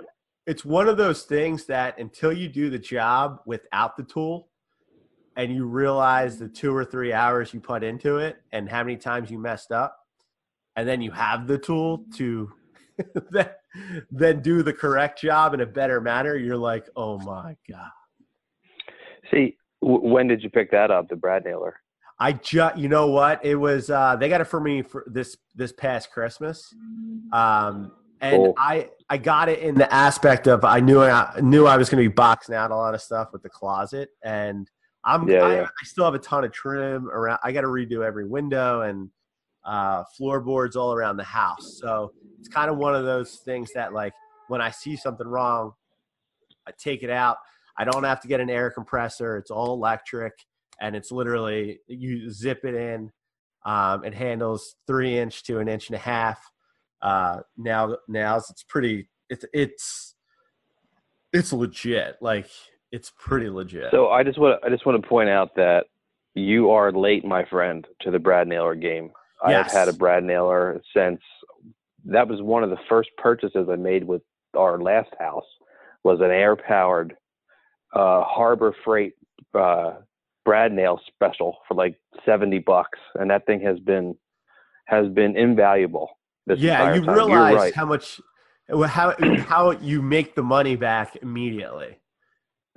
it's 0.46 0.64
one 0.64 0.88
of 0.88 0.96
those 0.96 1.22
things 1.24 1.66
that 1.66 1.98
until 1.98 2.32
you 2.32 2.48
do 2.48 2.70
the 2.70 2.78
job 2.78 3.40
without 3.46 3.96
the 3.96 4.02
tool 4.04 4.48
and 5.36 5.52
you 5.52 5.66
realize 5.66 6.38
the 6.38 6.48
two 6.48 6.74
or 6.74 6.84
three 6.84 7.12
hours 7.12 7.52
you 7.52 7.60
put 7.60 7.82
into 7.84 8.18
it 8.18 8.36
and 8.52 8.68
how 8.68 8.82
many 8.82 8.96
times 8.96 9.30
you 9.30 9.38
messed 9.38 9.70
up, 9.70 9.98
and 10.76 10.88
then 10.88 11.00
you 11.02 11.10
have 11.10 11.46
the 11.46 11.58
tool 11.58 12.04
to 12.14 12.50
then, 13.30 13.50
then 14.10 14.42
do 14.42 14.62
the 14.62 14.72
correct 14.72 15.20
job 15.20 15.54
in 15.54 15.60
a 15.60 15.66
better 15.66 16.00
manner, 16.00 16.36
you're 16.36 16.56
like, 16.56 16.88
oh 16.96 17.18
my 17.18 17.56
god. 17.68 17.90
See, 19.30 19.56
w- 19.82 20.00
when 20.00 20.26
did 20.26 20.42
you 20.42 20.50
pick 20.50 20.70
that 20.70 20.90
up, 20.90 21.08
the 21.08 21.16
Brad 21.16 21.44
nailer? 21.44 21.80
I 22.18 22.32
just, 22.32 22.78
you 22.78 22.88
know 22.88 23.08
what? 23.08 23.44
It 23.44 23.56
was 23.56 23.90
uh, 23.90 24.16
they 24.16 24.28
got 24.28 24.40
it 24.40 24.46
for 24.46 24.60
me 24.60 24.82
for 24.82 25.04
this 25.06 25.36
this 25.54 25.72
past 25.72 26.10
Christmas, 26.10 26.72
um, 27.32 27.92
and 28.22 28.36
Cool. 28.36 28.54
I 28.56 28.88
I 29.10 29.18
got 29.18 29.50
it 29.50 29.58
in 29.58 29.74
the 29.74 29.92
aspect 29.92 30.46
of 30.46 30.64
I 30.64 30.80
knew 30.80 31.02
I 31.02 31.40
knew 31.40 31.66
I 31.66 31.76
was 31.76 31.90
going 31.90 32.02
to 32.02 32.08
be 32.08 32.14
boxing 32.14 32.54
out 32.54 32.70
a 32.70 32.76
lot 32.76 32.94
of 32.94 33.02
stuff 33.02 33.28
with 33.32 33.42
the 33.42 33.50
closet, 33.50 34.08
and 34.24 34.70
I'm 35.04 35.28
Yeah, 35.28 35.44
I, 35.44 35.54
yeah. 35.56 35.62
I 35.64 35.84
still 35.84 36.06
have 36.06 36.14
a 36.14 36.18
ton 36.18 36.44
of 36.44 36.52
trim 36.52 37.10
around. 37.10 37.38
I 37.44 37.52
got 37.52 37.60
to 37.60 37.68
redo 37.68 38.02
every 38.02 38.26
window 38.26 38.80
and 38.80 39.10
uh, 39.66 40.04
floorboards 40.16 40.76
all 40.76 40.92
around 40.92 41.16
the 41.16 41.24
house, 41.24 41.78
so 41.82 42.12
it's 42.38 42.48
kind 42.48 42.70
of 42.70 42.76
one 42.78 42.94
of 42.94 43.04
those 43.04 43.40
things 43.44 43.70
that 43.74 43.92
like 43.92 44.12
when 44.48 44.60
I 44.60 44.70
see 44.70 44.96
something 44.96 45.26
wrong, 45.26 45.72
I 46.66 46.72
take 46.78 47.02
it 47.02 47.10
out. 47.10 47.36
I 47.78 47.84
don't 47.84 48.04
have 48.04 48.20
to 48.22 48.28
get 48.28 48.40
an 48.40 48.48
air 48.48 48.70
compressor. 48.70 49.36
It's 49.36 49.50
all 49.50 49.74
electric 49.74 50.32
and 50.80 50.94
it's 50.94 51.10
literally 51.10 51.80
you 51.86 52.30
zip 52.30 52.64
it 52.64 52.74
in. 52.74 53.10
Um, 53.64 54.04
it 54.04 54.14
handles 54.14 54.76
three 54.86 55.18
inch 55.18 55.42
to 55.44 55.58
an 55.58 55.68
inch 55.68 55.88
and 55.88 55.96
a 55.96 56.00
half. 56.00 56.38
Uh, 57.02 57.40
now, 57.56 57.96
now 58.08 58.36
it's 58.36 58.64
pretty. 58.68 59.08
It's 59.28 59.44
it's 59.52 60.14
it's 61.32 61.52
legit. 61.52 62.16
Like 62.20 62.48
it's 62.92 63.12
pretty 63.18 63.50
legit. 63.50 63.90
So 63.90 64.08
I 64.08 64.22
just 64.22 64.38
want 64.38 64.62
I 64.64 64.68
just 64.68 64.86
want 64.86 65.02
to 65.02 65.08
point 65.08 65.28
out 65.28 65.54
that 65.56 65.86
you 66.34 66.70
are 66.70 66.92
late, 66.92 67.24
my 67.24 67.44
friend, 67.44 67.86
to 68.02 68.10
the 68.10 68.18
Brad 68.18 68.46
nailer 68.46 68.74
game. 68.74 69.10
I 69.44 69.52
have 69.52 69.70
had 69.70 69.88
a 69.88 69.92
Brad 69.92 70.24
nailer 70.24 70.80
since 70.94 71.20
that 72.06 72.28
was 72.28 72.40
one 72.40 72.62
of 72.62 72.70
the 72.70 72.78
first 72.88 73.10
purchases 73.18 73.68
I 73.70 73.76
made 73.76 74.04
with 74.04 74.22
our 74.56 74.80
last 74.80 75.10
house 75.18 75.44
was 76.04 76.20
an 76.20 76.30
air 76.30 76.56
powered 76.56 77.16
uh, 77.94 78.22
Harbor 78.22 78.74
Freight 78.84 79.14
uh, 79.54 79.94
Brad 80.44 80.72
Nail 80.72 81.00
special 81.06 81.58
for 81.66 81.74
like 81.74 81.96
seventy 82.24 82.58
bucks, 82.58 82.98
and 83.14 83.30
that 83.30 83.46
thing 83.46 83.60
has 83.62 83.78
been 83.80 84.16
has 84.86 85.08
been 85.08 85.36
invaluable. 85.36 86.10
This 86.46 86.60
yeah, 86.60 86.94
you 86.94 87.04
time. 87.04 87.14
Realize 87.14 87.54
right. 87.54 87.74
how 87.74 87.86
much 87.86 88.20
how 88.86 89.14
how 89.48 89.72
you 89.72 90.02
make 90.02 90.34
the 90.34 90.42
money 90.42 90.76
back 90.76 91.16
immediately. 91.22 91.98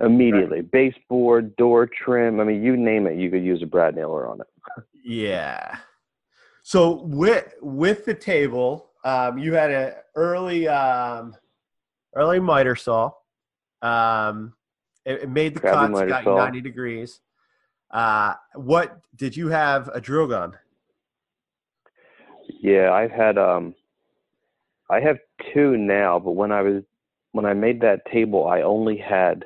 immediately 0.00 0.62
baseboard, 0.62 1.54
door 1.56 1.86
trim. 1.86 2.40
I 2.40 2.44
mean, 2.44 2.62
you 2.62 2.76
name 2.76 3.06
it, 3.06 3.18
you 3.18 3.30
could 3.30 3.44
use 3.44 3.62
a 3.62 3.66
Brad 3.66 3.94
Nailer 3.94 4.26
on 4.26 4.40
it. 4.40 4.46
Yeah. 5.04 5.78
So 6.70 7.02
with 7.02 7.52
with 7.60 8.04
the 8.04 8.14
table, 8.14 8.92
um, 9.02 9.38
you 9.38 9.54
had 9.54 9.72
an 9.72 9.92
early 10.14 10.68
um, 10.68 11.34
early 12.14 12.38
miter 12.38 12.76
saw. 12.76 13.10
Um, 13.82 14.54
it, 15.04 15.22
it 15.22 15.28
made 15.28 15.54
the 15.54 15.58
Crabby 15.58 15.92
cuts, 15.92 16.08
got 16.08 16.22
you 16.22 16.30
saw. 16.30 16.36
ninety 16.36 16.60
degrees. 16.60 17.22
Uh, 17.90 18.34
what 18.54 19.00
did 19.16 19.36
you 19.36 19.48
have 19.48 19.88
a 19.88 20.00
drill 20.00 20.28
gun? 20.28 20.52
Yeah, 22.62 22.92
I've 22.92 23.10
had 23.10 23.36
um 23.36 23.74
I 24.88 25.00
have 25.00 25.18
two 25.52 25.76
now, 25.76 26.20
but 26.20 26.36
when 26.36 26.52
I 26.52 26.62
was 26.62 26.84
when 27.32 27.46
I 27.46 27.52
made 27.52 27.80
that 27.80 28.06
table, 28.12 28.46
I 28.46 28.62
only 28.62 28.96
had 28.96 29.44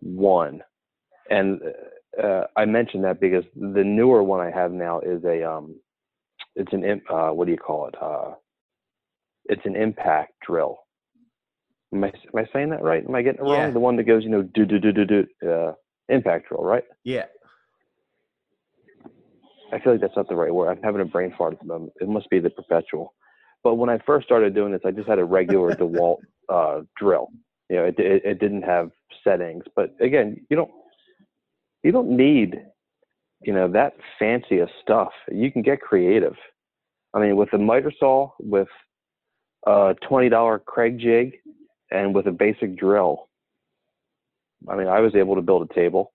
one. 0.00 0.60
And 1.30 1.62
uh, 2.22 2.42
I 2.54 2.66
mentioned 2.66 3.04
that 3.04 3.20
because 3.20 3.44
the 3.56 3.84
newer 3.84 4.22
one 4.22 4.46
I 4.46 4.50
have 4.50 4.70
now 4.70 5.00
is 5.00 5.24
a 5.24 5.50
um 5.50 5.76
it's 6.56 6.72
an 6.72 7.02
uh 7.10 7.30
what 7.30 7.46
do 7.46 7.52
you 7.52 7.58
call 7.58 7.86
it? 7.86 7.94
Uh 8.00 8.32
it's 9.46 9.64
an 9.64 9.76
impact 9.76 10.32
drill. 10.46 10.78
Am 11.92 12.04
I 12.04 12.08
am 12.08 12.36
I 12.36 12.46
saying 12.52 12.70
that 12.70 12.82
right? 12.82 13.04
Am 13.04 13.14
I 13.14 13.22
getting 13.22 13.40
it 13.40 13.44
wrong? 13.44 13.54
Yeah. 13.54 13.70
The 13.70 13.80
one 13.80 13.96
that 13.96 14.04
goes, 14.04 14.22
you 14.24 14.30
know, 14.30 14.42
do 14.42 14.64
do 14.64 14.78
do 14.78 14.92
do 14.92 15.04
do 15.04 15.26
uh 15.48 15.72
impact 16.08 16.48
drill, 16.48 16.62
right? 16.62 16.84
Yeah. 17.04 17.26
I 19.72 19.78
feel 19.80 19.92
like 19.92 20.02
that's 20.02 20.16
not 20.16 20.28
the 20.28 20.34
right 20.36 20.52
word. 20.52 20.68
I'm 20.68 20.82
having 20.82 21.00
a 21.00 21.06
brain 21.06 21.34
fart 21.36 21.54
at 21.54 21.60
the 21.60 21.66
moment. 21.66 21.92
It 22.00 22.08
must 22.08 22.28
be 22.28 22.38
the 22.38 22.50
perpetual. 22.50 23.14
But 23.64 23.76
when 23.76 23.88
I 23.88 23.98
first 24.04 24.26
started 24.26 24.54
doing 24.54 24.72
this, 24.72 24.82
I 24.84 24.90
just 24.90 25.08
had 25.08 25.18
a 25.18 25.24
regular 25.24 25.74
DeWalt 25.74 26.18
uh, 26.48 26.82
drill. 26.96 27.28
You 27.70 27.76
know, 27.76 27.84
it, 27.84 27.98
it 27.98 28.22
it 28.24 28.38
didn't 28.38 28.62
have 28.62 28.90
settings. 29.24 29.64
But 29.74 29.94
again, 30.00 30.44
you 30.50 30.56
don't 30.56 30.70
you 31.82 31.90
don't 31.90 32.10
need 32.10 32.60
you 33.44 33.52
know 33.52 33.70
that 33.72 33.94
fanciest 34.18 34.72
stuff. 34.82 35.10
You 35.30 35.52
can 35.52 35.62
get 35.62 35.80
creative. 35.80 36.34
I 37.14 37.20
mean, 37.20 37.36
with 37.36 37.52
a 37.52 37.58
miter 37.58 37.92
saw, 37.98 38.30
with 38.38 38.68
a 39.66 39.94
twenty 40.06 40.28
dollar 40.28 40.60
Kreg 40.60 40.98
jig, 40.98 41.34
and 41.90 42.14
with 42.14 42.26
a 42.26 42.32
basic 42.32 42.76
drill. 42.76 43.28
I 44.68 44.76
mean, 44.76 44.88
I 44.88 45.00
was 45.00 45.14
able 45.14 45.36
to 45.36 45.42
build 45.42 45.70
a 45.70 45.74
table, 45.74 46.12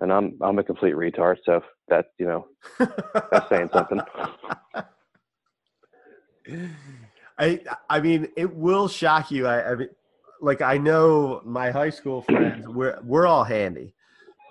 and 0.00 0.12
I'm 0.12 0.38
I'm 0.40 0.58
a 0.58 0.64
complete 0.64 0.94
retard. 0.94 1.36
So 1.44 1.62
that 1.88 2.06
you 2.18 2.26
know 2.26 2.46
that's 3.30 3.48
saying 3.48 3.70
something. 3.72 4.00
I 7.38 7.60
I 7.88 8.00
mean, 8.00 8.28
it 8.36 8.54
will 8.54 8.88
shock 8.88 9.30
you. 9.30 9.46
I, 9.46 9.72
I 9.72 9.74
mean, 9.76 9.88
like 10.40 10.62
I 10.62 10.78
know 10.78 11.42
my 11.44 11.70
high 11.70 11.90
school 11.90 12.22
friends. 12.22 12.66
We're 12.66 12.98
we're 13.02 13.26
all 13.26 13.44
handy, 13.44 13.94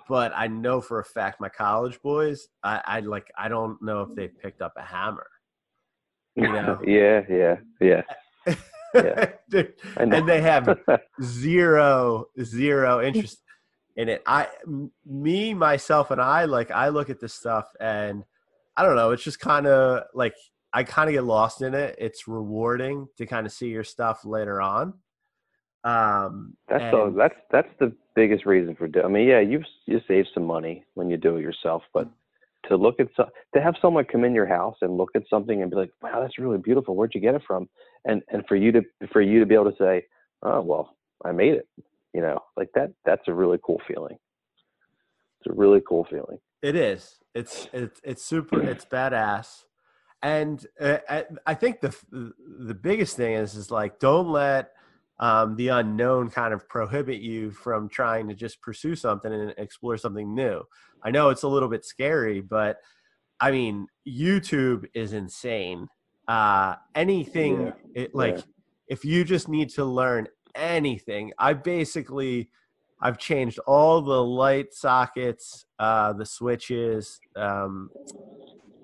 but 0.08 0.32
I 0.34 0.46
know 0.46 0.80
for 0.80 1.00
a 1.00 1.04
fact 1.04 1.40
my 1.40 1.48
college 1.48 2.00
boys. 2.02 2.48
I, 2.62 2.80
I 2.84 3.00
like. 3.00 3.30
I 3.36 3.48
don't 3.48 3.80
know 3.82 4.02
if 4.02 4.14
they 4.14 4.28
picked 4.28 4.62
up 4.62 4.72
a 4.76 4.82
hammer. 4.82 5.26
You 6.34 6.48
know. 6.52 6.80
yeah, 6.86 7.22
yeah, 7.28 7.56
yeah. 7.80 8.02
Yeah. 8.94 9.32
Dude, 9.50 9.74
I 9.98 10.06
know. 10.06 10.16
and 10.16 10.28
they 10.28 10.40
have 10.40 10.78
zero 11.22 12.24
zero 12.42 13.02
interest 13.02 13.42
in 13.96 14.08
it 14.08 14.22
I, 14.26 14.48
me 15.04 15.52
myself 15.52 16.10
and 16.10 16.20
i 16.20 16.46
like 16.46 16.70
i 16.70 16.88
look 16.88 17.10
at 17.10 17.20
this 17.20 17.34
stuff 17.34 17.66
and 17.80 18.24
i 18.76 18.82
don't 18.82 18.96
know 18.96 19.10
it's 19.10 19.22
just 19.22 19.40
kind 19.40 19.66
of 19.66 20.04
like 20.14 20.34
i 20.72 20.84
kind 20.84 21.10
of 21.10 21.12
get 21.12 21.24
lost 21.24 21.60
in 21.60 21.74
it 21.74 21.96
it's 21.98 22.26
rewarding 22.26 23.08
to 23.18 23.26
kind 23.26 23.44
of 23.46 23.52
see 23.52 23.68
your 23.68 23.84
stuff 23.84 24.24
later 24.24 24.60
on 24.60 24.94
um 25.88 26.56
that's 26.68 26.84
the, 26.90 27.14
that's 27.16 27.34
that's 27.50 27.68
the 27.78 27.92
biggest 28.14 28.44
reason 28.46 28.74
for 28.74 28.88
doing. 28.88 29.06
I 29.06 29.08
mean, 29.08 29.28
yeah, 29.28 29.40
you 29.40 29.62
you 29.86 30.00
save 30.08 30.26
some 30.34 30.44
money 30.44 30.84
when 30.94 31.08
you 31.10 31.16
do 31.16 31.36
it 31.36 31.42
yourself, 31.42 31.82
but 31.94 32.08
to 32.68 32.76
look 32.76 33.00
at 33.00 33.08
so, 33.16 33.26
to 33.54 33.60
have 33.60 33.74
someone 33.80 34.04
come 34.04 34.24
in 34.24 34.34
your 34.34 34.46
house 34.46 34.76
and 34.82 34.96
look 34.96 35.10
at 35.14 35.22
something 35.30 35.62
and 35.62 35.70
be 35.70 35.76
like, 35.76 35.92
"Wow, 36.02 36.20
that's 36.20 36.38
really 36.38 36.58
beautiful. 36.58 36.94
Where'd 36.94 37.14
you 37.14 37.20
get 37.20 37.34
it 37.34 37.42
from?" 37.46 37.68
And 38.04 38.22
and 38.28 38.44
for 38.46 38.56
you 38.56 38.72
to 38.72 38.82
for 39.12 39.22
you 39.22 39.40
to 39.40 39.46
be 39.46 39.54
able 39.54 39.70
to 39.70 39.76
say, 39.78 40.06
"Oh, 40.42 40.60
well, 40.60 40.96
I 41.24 41.32
made 41.32 41.54
it," 41.54 41.68
you 42.12 42.20
know, 42.20 42.40
like 42.56 42.70
that. 42.74 42.92
That's 43.04 43.26
a 43.28 43.34
really 43.34 43.58
cool 43.64 43.80
feeling. 43.86 44.18
It's 45.40 45.50
a 45.50 45.54
really 45.54 45.80
cool 45.88 46.06
feeling. 46.10 46.38
It 46.60 46.74
is. 46.74 47.20
It's 47.34 47.68
it's 47.72 48.00
it's 48.02 48.24
super. 48.24 48.60
It's 48.60 48.84
badass, 48.84 49.64
and 50.22 50.66
uh, 50.80 50.98
I, 51.08 51.24
I 51.46 51.54
think 51.54 51.80
the 51.80 51.94
the 52.12 52.74
biggest 52.74 53.16
thing 53.16 53.34
is 53.34 53.54
is 53.54 53.70
like 53.70 54.00
don't 54.00 54.30
let 54.30 54.72
um, 55.20 55.56
the 55.56 55.68
unknown 55.68 56.30
kind 56.30 56.54
of 56.54 56.68
prohibit 56.68 57.20
you 57.20 57.50
from 57.50 57.88
trying 57.88 58.28
to 58.28 58.34
just 58.34 58.60
pursue 58.62 58.94
something 58.94 59.32
and 59.32 59.54
explore 59.58 59.96
something 59.96 60.34
new. 60.34 60.62
I 61.02 61.10
know 61.10 61.30
it's 61.30 61.42
a 61.42 61.48
little 61.48 61.68
bit 61.68 61.84
scary, 61.84 62.40
but 62.40 62.78
I 63.40 63.50
mean 63.50 63.86
YouTube 64.06 64.86
is 64.94 65.12
insane. 65.12 65.88
Uh, 66.28 66.76
anything 66.94 67.62
Yeah. 67.62 67.72
it, 67.94 68.14
like 68.14 68.36
Yeah. 68.36 68.42
if 68.88 69.04
you 69.04 69.24
just 69.24 69.48
need 69.48 69.70
to 69.70 69.84
learn 69.84 70.28
anything, 70.54 71.32
I 71.38 71.54
basically 71.54 72.50
I've 73.00 73.18
changed 73.18 73.58
all 73.60 74.02
the 74.02 74.22
light 74.24 74.74
sockets, 74.74 75.66
uh, 75.78 76.12
the 76.14 76.26
switches, 76.26 77.20
um, 77.36 77.90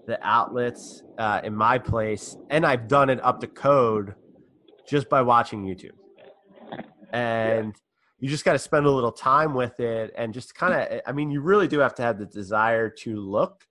the 0.06 0.18
outlets 0.22 1.02
uh, 1.18 1.40
in 1.44 1.54
my 1.54 1.78
place, 1.78 2.36
and 2.50 2.64
I've 2.66 2.88
done 2.88 3.10
it 3.10 3.20
up 3.24 3.40
to 3.40 3.46
code 3.48 4.14
just 4.86 5.08
by 5.08 5.22
watching 5.22 5.64
YouTube. 5.64 5.96
And 7.14 7.74
you 8.18 8.28
just 8.28 8.44
got 8.44 8.52
to 8.52 8.58
spend 8.58 8.86
a 8.86 8.90
little 8.90 9.12
time 9.12 9.54
with 9.54 9.80
it, 9.80 10.12
and 10.16 10.32
just 10.32 10.54
kind 10.54 10.74
of, 10.74 11.00
I 11.06 11.12
mean, 11.12 11.30
you 11.30 11.40
really 11.40 11.68
do 11.68 11.78
have 11.78 11.94
to 11.96 12.02
have 12.02 12.18
the 12.18 12.26
desire 12.26 12.88
to 12.88 13.16
look, 13.16 13.66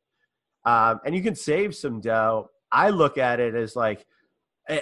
um, 0.66 1.00
and 1.06 1.16
you 1.16 1.22
can 1.22 1.36
save 1.36 1.76
some 1.76 2.02
dough. 2.02 2.50
I 2.72 2.90
look 2.90 3.18
at 3.18 3.40
it 3.40 3.56
as 3.56 3.76
like, 3.76 4.06
I, 4.70 4.82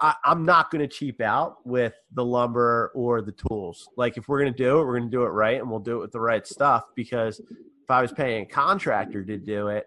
I, 0.00 0.14
I'm 0.24 0.44
not 0.44 0.70
going 0.70 0.86
to 0.86 0.88
cheap 0.88 1.20
out 1.20 1.66
with 1.66 1.94
the 2.12 2.24
lumber 2.24 2.92
or 2.94 3.22
the 3.22 3.32
tools. 3.32 3.88
Like 3.96 4.16
if 4.16 4.28
we're 4.28 4.40
going 4.40 4.52
to 4.52 4.56
do 4.56 4.80
it, 4.80 4.84
we're 4.84 4.98
going 4.98 5.10
to 5.10 5.16
do 5.16 5.22
it 5.22 5.28
right, 5.28 5.58
and 5.60 5.70
we'll 5.70 5.80
do 5.80 5.96
it 5.96 6.00
with 6.00 6.12
the 6.12 6.20
right 6.20 6.46
stuff. 6.46 6.84
Because 6.94 7.40
if 7.40 7.90
I 7.90 8.02
was 8.02 8.12
paying 8.12 8.42
a 8.42 8.46
contractor 8.46 9.24
to 9.24 9.36
do 9.38 9.68
it, 9.68 9.86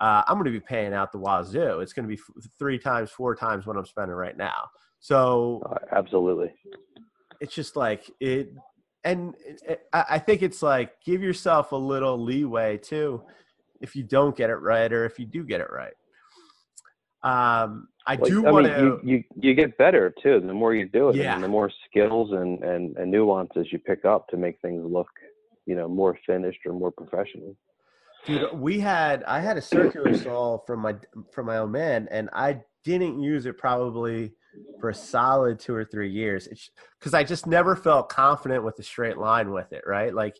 uh, 0.00 0.22
I'm 0.26 0.34
going 0.34 0.44
to 0.44 0.52
be 0.52 0.60
paying 0.60 0.94
out 0.94 1.10
the 1.10 1.18
wazoo. 1.18 1.80
It's 1.80 1.92
going 1.92 2.08
to 2.08 2.14
be 2.14 2.20
f- 2.20 2.46
three 2.58 2.78
times, 2.78 3.10
four 3.10 3.34
times 3.34 3.66
what 3.66 3.76
I'm 3.76 3.86
spending 3.86 4.14
right 4.14 4.36
now. 4.36 4.68
So 5.00 5.62
Uh, 5.70 5.96
absolutely. 5.96 6.54
It's 7.40 7.54
just 7.54 7.76
like 7.76 8.10
it, 8.20 8.52
and 9.04 9.34
it, 9.66 9.80
I 9.92 10.04
I 10.10 10.18
think 10.18 10.42
it's 10.42 10.62
like 10.62 11.00
give 11.04 11.22
yourself 11.22 11.72
a 11.72 11.76
little 11.76 12.18
leeway 12.22 12.78
too, 12.78 13.22
if 13.80 13.94
you 13.96 14.02
don't 14.02 14.36
get 14.36 14.50
it 14.50 14.56
right 14.56 14.92
or 14.92 15.04
if 15.04 15.18
you 15.18 15.26
do 15.26 15.44
get 15.44 15.60
it 15.60 15.68
right. 15.70 15.94
Um, 17.22 17.88
I 18.06 18.14
Like, 18.14 18.24
do 18.30 18.42
want 18.42 18.66
to. 18.66 18.80
you, 18.80 19.00
you 19.02 19.24
you 19.36 19.54
get 19.54 19.76
better 19.76 20.14
too 20.22 20.40
the 20.40 20.54
more 20.54 20.74
you 20.74 20.88
do 20.88 21.10
it, 21.10 21.16
Yeah. 21.16 21.34
and 21.34 21.42
the 21.42 21.48
more 21.48 21.70
skills 21.88 22.30
and, 22.32 22.62
and 22.62 22.96
and 22.96 23.10
nuances 23.10 23.66
you 23.72 23.78
pick 23.78 24.04
up 24.04 24.28
to 24.28 24.36
make 24.36 24.60
things 24.60 24.84
look, 24.84 25.08
you 25.66 25.74
know, 25.74 25.88
more 25.88 26.16
finished 26.26 26.60
or 26.66 26.72
more 26.72 26.92
professional. 26.92 27.56
Dude, 28.26 28.52
we 28.54 28.78
had 28.78 29.24
I 29.24 29.40
had 29.40 29.56
a 29.56 29.60
circular 29.62 30.14
saw 30.16 30.58
from 30.58 30.80
my 30.80 30.94
from 31.32 31.46
my 31.46 31.58
old 31.58 31.70
man, 31.72 32.08
and 32.10 32.30
I 32.32 32.60
didn't 32.84 33.20
use 33.20 33.46
it 33.46 33.58
probably 33.58 34.32
for 34.80 34.90
a 34.90 34.94
solid 34.94 35.58
two 35.58 35.74
or 35.74 35.84
three 35.84 36.10
years. 36.10 36.48
because 36.98 37.14
I 37.14 37.24
just 37.24 37.46
never 37.46 37.74
felt 37.76 38.08
confident 38.08 38.64
with 38.64 38.76
the 38.76 38.82
straight 38.82 39.18
line 39.18 39.50
with 39.52 39.72
it. 39.72 39.84
Right, 39.86 40.14
like 40.14 40.36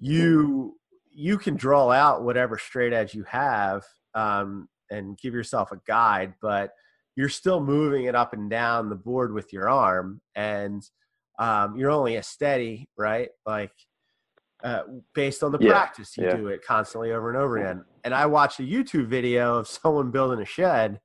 you 0.00 0.76
you 1.10 1.38
can 1.38 1.56
draw 1.56 1.90
out 1.90 2.24
whatever 2.24 2.58
straight 2.58 2.92
edge 2.92 3.14
you 3.14 3.24
have 3.24 3.84
um, 4.14 4.68
and 4.90 5.16
give 5.18 5.32
yourself 5.32 5.70
a 5.72 5.80
guide, 5.86 6.34
but 6.42 6.72
you're 7.16 7.28
still 7.28 7.60
moving 7.60 8.06
it 8.06 8.14
up 8.16 8.32
and 8.32 8.50
down 8.50 8.88
the 8.90 8.96
board 8.96 9.32
with 9.32 9.52
your 9.52 9.68
arm, 9.68 10.20
and 10.34 10.82
um, 11.38 11.76
you're 11.76 11.90
only 11.90 12.16
as 12.16 12.26
steady, 12.26 12.88
right? 12.96 13.30
Like 13.46 13.72
uh, 14.62 14.82
based 15.14 15.42
on 15.42 15.52
the 15.52 15.58
Yeah, 15.58 15.72
practice 15.72 16.16
you 16.16 16.24
yeah. 16.24 16.36
do 16.36 16.48
it 16.48 16.64
constantly 16.66 17.12
over 17.12 17.28
and 17.28 17.38
over 17.38 17.58
again. 17.58 17.84
And 18.02 18.14
I 18.14 18.26
watched 18.26 18.60
a 18.60 18.62
YouTube 18.62 19.06
video 19.08 19.56
of 19.58 19.68
someone 19.68 20.10
building 20.10 20.40
a 20.40 20.44
shed, 20.46 21.00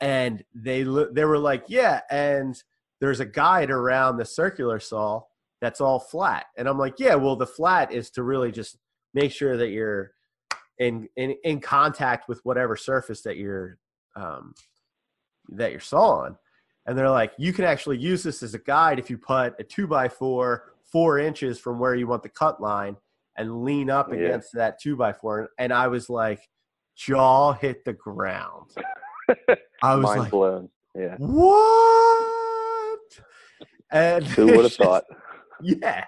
and 0.00 0.42
they 0.54 0.82
they 0.82 1.24
were 1.24 1.38
like, 1.38 1.64
"Yeah," 1.68 2.00
and 2.10 2.60
there's 3.00 3.20
a 3.20 3.26
guide 3.26 3.70
around 3.70 4.16
the 4.16 4.24
circular 4.24 4.80
saw 4.80 5.22
that's 5.60 5.80
all 5.80 5.98
flat, 5.98 6.46
and 6.56 6.68
I'm 6.68 6.78
like, 6.78 6.94
"Yeah, 6.98 7.14
well, 7.14 7.36
the 7.36 7.46
flat 7.46 7.92
is 7.92 8.10
to 8.12 8.22
really 8.22 8.52
just 8.52 8.78
make 9.14 9.32
sure 9.32 9.56
that 9.56 9.68
you're 9.70 10.12
in 10.78 11.08
in, 11.16 11.34
in 11.44 11.60
contact 11.60 12.28
with 12.28 12.40
whatever 12.44 12.76
surface 12.76 13.22
that 13.22 13.36
you're 13.36 13.78
um, 14.16 14.54
that 15.50 15.70
you're 15.70 15.80
sawing." 15.80 16.36
And 16.86 16.96
they're 16.96 17.10
like, 17.10 17.32
"You 17.38 17.52
can 17.52 17.64
actually 17.64 17.98
use 17.98 18.22
this 18.22 18.42
as 18.42 18.54
a 18.54 18.58
guide 18.60 18.98
if 18.98 19.10
you 19.10 19.18
put 19.18 19.54
a 19.58 19.64
two 19.64 19.86
by 19.86 20.08
four 20.08 20.72
four 20.92 21.18
inches 21.18 21.58
from 21.58 21.78
where 21.80 21.94
you 21.94 22.06
want 22.06 22.22
the 22.22 22.28
cut 22.28 22.60
line 22.60 22.96
and 23.36 23.64
lean 23.64 23.90
up 23.90 24.08
Yeah. 24.08 24.20
against 24.20 24.52
that 24.54 24.80
two 24.80 24.94
by 24.96 25.12
four. 25.12 25.48
And 25.58 25.72
I 25.72 25.88
was 25.88 26.08
like, 26.08 26.40
jaw 26.94 27.52
hit 27.52 27.84
the 27.84 27.92
ground. 27.92 28.70
I 29.82 29.94
was 29.94 30.04
Mind 30.04 30.20
like, 30.20 30.30
blown. 30.30 30.68
Yeah. 30.94 31.16
what? 31.18 33.00
And 33.92 34.24
Who 34.24 34.46
would 34.46 34.64
have 34.64 34.74
thought? 34.82 35.04
Yeah. 35.62 36.04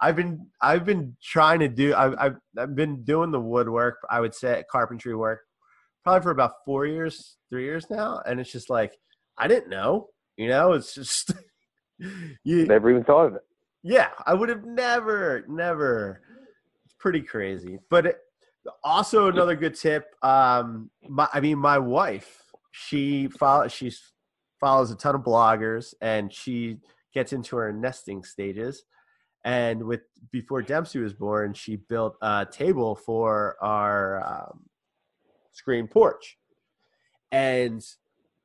I've 0.00 0.14
been 0.16 0.46
I've 0.62 0.84
been 0.84 1.16
trying 1.22 1.58
to 1.60 1.68
do 1.68 1.92
I've, 1.94 2.14
I've 2.18 2.36
I've 2.56 2.76
been 2.76 3.02
doing 3.02 3.32
the 3.32 3.40
woodwork 3.40 3.96
I 4.08 4.20
would 4.20 4.32
say 4.34 4.62
carpentry 4.70 5.16
work 5.16 5.40
probably 6.04 6.22
for 6.22 6.30
about 6.30 6.52
four 6.64 6.86
years 6.86 7.36
three 7.50 7.64
years 7.64 7.84
now 7.90 8.22
and 8.26 8.38
it's 8.38 8.52
just 8.52 8.70
like 8.70 8.92
I 9.38 9.48
didn't 9.48 9.68
know 9.68 10.06
you 10.36 10.46
know 10.48 10.74
it's 10.74 10.94
just 10.94 11.32
you 12.44 12.64
Never 12.66 12.90
even 12.90 13.02
thought 13.02 13.26
of 13.26 13.34
it. 13.34 13.42
yeah, 13.82 14.10
I 14.24 14.34
would 14.34 14.48
have 14.48 14.64
never, 14.64 15.44
never. 15.48 16.22
It's 16.86 16.94
pretty 16.98 17.20
crazy. 17.20 17.78
But 17.90 18.06
it, 18.06 18.18
also 18.82 19.28
another 19.28 19.56
good 19.56 19.74
tip. 19.74 20.14
Um, 20.22 20.90
my, 21.08 21.28
I 21.32 21.40
mean, 21.40 21.58
my 21.58 21.78
wife, 21.78 22.42
she 22.72 23.28
follow, 23.28 23.68
she 23.68 23.92
follows 24.60 24.90
a 24.90 24.96
ton 24.96 25.14
of 25.14 25.22
bloggers, 25.22 25.94
and 26.00 26.32
she 26.32 26.78
gets 27.14 27.32
into 27.32 27.56
her 27.56 27.72
nesting 27.72 28.22
stages. 28.24 28.84
And 29.44 29.84
with 29.84 30.02
before 30.30 30.62
Dempsey 30.62 30.98
was 30.98 31.14
born, 31.14 31.54
she 31.54 31.76
built 31.76 32.16
a 32.20 32.46
table 32.50 32.94
for 32.94 33.56
our 33.62 34.26
um, 34.26 34.66
screen 35.52 35.88
porch, 35.88 36.36
and 37.32 37.82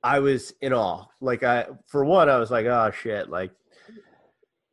I 0.03 0.19
was 0.19 0.53
in 0.61 0.71
awe. 0.71 1.05
Like 1.19 1.43
I, 1.43 1.65
for 1.87 2.05
one, 2.05 2.29
I 2.29 2.37
was 2.37 2.49
like, 2.49 2.65
oh 2.65 2.91
shit, 2.91 3.29
like 3.29 3.51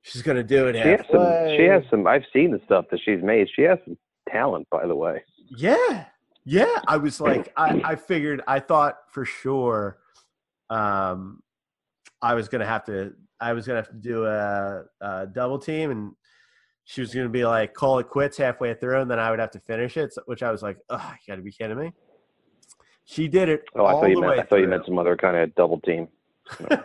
she's 0.02 0.22
gonna 0.22 0.44
do 0.44 0.68
it 0.68 0.74
She 0.74 0.88
has 0.88 1.00
some. 1.10 1.56
She 1.56 1.64
has 1.64 1.82
some. 1.90 2.06
I've 2.06 2.24
seen 2.32 2.52
the 2.52 2.60
stuff 2.66 2.84
that 2.92 3.00
she's 3.04 3.22
made. 3.22 3.48
She 3.54 3.62
has 3.62 3.78
some 3.84 3.98
talent, 4.28 4.68
by 4.70 4.86
the 4.86 4.94
way. 4.94 5.24
Yeah, 5.56 6.06
yeah. 6.44 6.80
I 6.86 6.96
was 6.96 7.20
like, 7.20 7.52
I, 7.56 7.80
I 7.84 7.94
figured, 7.96 8.42
I 8.46 8.60
thought 8.60 8.98
for 9.10 9.24
sure, 9.24 9.98
um, 10.70 11.42
I 12.20 12.34
was 12.34 12.48
gonna 12.48 12.66
have 12.66 12.84
to, 12.86 13.12
I 13.40 13.52
was 13.52 13.66
gonna 13.66 13.80
have 13.80 13.88
to 13.90 13.96
do 13.96 14.26
a, 14.26 14.84
a 15.00 15.26
double 15.26 15.58
team, 15.58 15.90
and 15.90 16.12
she 16.84 17.00
was 17.00 17.14
gonna 17.14 17.28
be 17.28 17.44
like, 17.44 17.74
call 17.74 17.98
it 17.98 18.08
quits 18.08 18.36
halfway 18.36 18.74
through, 18.74 19.00
and 19.00 19.10
then 19.10 19.18
I 19.18 19.30
would 19.30 19.40
have 19.40 19.50
to 19.52 19.60
finish 19.60 19.96
it. 19.96 20.14
Which 20.26 20.42
I 20.42 20.50
was 20.50 20.62
like, 20.62 20.78
oh, 20.90 21.12
you 21.12 21.32
gotta 21.32 21.42
be 21.42 21.52
kidding 21.52 21.78
me. 21.78 21.92
She 23.04 23.28
did 23.28 23.48
it 23.48 23.64
Oh, 23.74 23.84
I 23.84 23.92
thought 23.92 24.10
you 24.10 24.20
meant. 24.20 24.38
I 24.38 24.42
thought 24.42 24.56
you 24.56 24.68
meant 24.68 24.86
some 24.86 24.98
other 24.98 25.16
kind 25.16 25.36
of 25.36 25.54
double 25.54 25.80
team. 25.80 26.08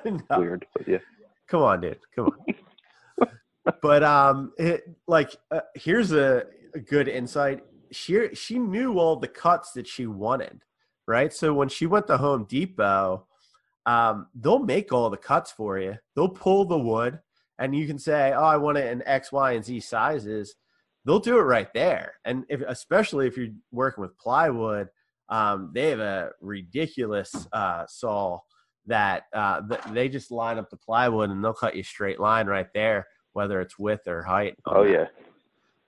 No. 0.05 0.39
Weird, 0.39 0.65
but 0.73 0.87
yeah. 0.87 0.99
Come 1.47 1.61
on, 1.61 1.81
dude. 1.81 1.99
Come 2.15 2.27
on. 2.27 3.27
but 3.81 4.03
um, 4.03 4.53
it, 4.57 4.89
like, 5.07 5.35
uh, 5.51 5.61
here's 5.75 6.11
a, 6.11 6.45
a 6.73 6.79
good 6.79 7.07
insight. 7.07 7.63
She 7.91 8.29
she 8.33 8.59
knew 8.59 8.99
all 8.99 9.15
the 9.15 9.27
cuts 9.27 9.71
that 9.73 9.87
she 9.87 10.07
wanted, 10.07 10.61
right? 11.07 11.33
So 11.33 11.53
when 11.53 11.69
she 11.69 11.85
went 11.85 12.07
to 12.07 12.17
Home 12.17 12.45
Depot, 12.45 13.25
um, 13.85 14.27
they'll 14.35 14.59
make 14.59 14.91
all 14.91 15.09
the 15.09 15.17
cuts 15.17 15.51
for 15.51 15.79
you. 15.79 15.95
They'll 16.15 16.29
pull 16.29 16.65
the 16.65 16.79
wood, 16.79 17.19
and 17.59 17.75
you 17.75 17.87
can 17.87 17.99
say, 17.99 18.33
"Oh, 18.33 18.43
I 18.43 18.57
want 18.57 18.77
it 18.77 18.91
in 18.91 19.07
X, 19.07 19.31
Y, 19.31 19.53
and 19.53 19.63
Z 19.65 19.79
sizes." 19.81 20.55
They'll 21.05 21.19
do 21.19 21.37
it 21.37 21.43
right 21.43 21.73
there, 21.73 22.15
and 22.25 22.43
if, 22.49 22.61
especially 22.67 23.27
if 23.27 23.37
you're 23.37 23.53
working 23.71 24.01
with 24.01 24.17
plywood, 24.17 24.89
um, 25.29 25.71
they 25.73 25.89
have 25.89 25.99
a 25.99 26.31
ridiculous 26.41 27.47
uh, 27.53 27.85
saw 27.87 28.39
that 28.87 29.23
uh, 29.33 29.61
th- 29.67 29.81
they 29.93 30.09
just 30.09 30.31
line 30.31 30.57
up 30.57 30.69
the 30.69 30.77
plywood 30.77 31.29
and 31.29 31.43
they'll 31.43 31.53
cut 31.53 31.75
you 31.75 31.83
straight 31.83 32.19
line 32.19 32.47
right 32.47 32.67
there, 32.73 33.05
whether 33.33 33.61
it's 33.61 33.77
width 33.77 34.07
or 34.07 34.23
height. 34.23 34.55
Oh 34.65 34.83
that, 34.83 34.91
yeah. 34.91 35.05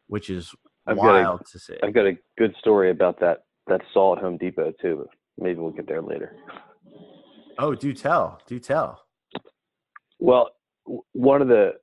which 0.08 0.30
is 0.30 0.54
I've 0.92 0.98
got 0.98 1.40
a- 1.42 1.44
to 1.52 1.60
see. 1.60 1.76
I've 1.84 1.94
got 1.94 2.06
a 2.06 2.18
good 2.38 2.56
story 2.60 2.92
about 2.92 3.20
that 3.20 3.44
that 3.68 3.82
saw 3.94 4.16
at 4.16 4.22
Home 4.22 4.38
Depot 4.38 4.74
too, 4.82 5.06
but 5.06 5.44
maybe 5.44 5.60
we'll 5.60 5.72
get 5.72 5.88
there 5.88 6.02
later. 6.02 6.36
Oh, 7.58 7.76
do 7.76 7.94
tell, 7.94 8.42
do 8.48 8.60
tell. 8.60 9.02
Well, 10.20 10.50
one 11.14 11.42
of 11.42 11.48
the 11.48 11.74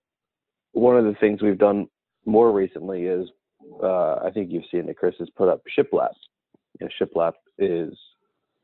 one 0.73 0.97
of 0.97 1.05
the 1.05 1.15
things 1.21 1.43
we've 1.43 1.59
done 1.59 1.87
more 2.25 2.53
recently 2.53 3.05
is 3.05 3.29
uh, 3.83 4.17
I 4.17 4.31
think 4.33 4.51
you've 4.51 4.65
seen 4.71 4.87
that 4.87 4.97
Chris 4.99 5.15
has 5.19 5.29
put 5.37 5.49
up 5.49 5.63
shiplap. 5.79 6.11
You 6.81 6.87
know, 6.87 6.89
shiplap 7.01 7.33
is 7.59 7.97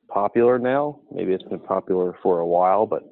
popular 0.08 0.58
now. 0.58 1.00
Maybe 1.10 1.32
it's 1.32 1.44
been 1.44 1.58
popular 1.60 2.16
for 2.22 2.40
a 2.40 2.46
while, 2.46 2.86
but 2.86 3.02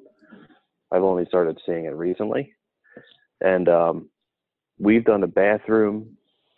I've 0.91 1.03
only 1.03 1.25
started 1.25 1.59
seeing 1.65 1.85
it 1.85 1.95
recently. 1.95 2.53
And 3.39 3.67
um, 3.69 4.09
we've 4.77 5.05
done 5.05 5.23
a 5.23 5.27
bathroom 5.27 6.17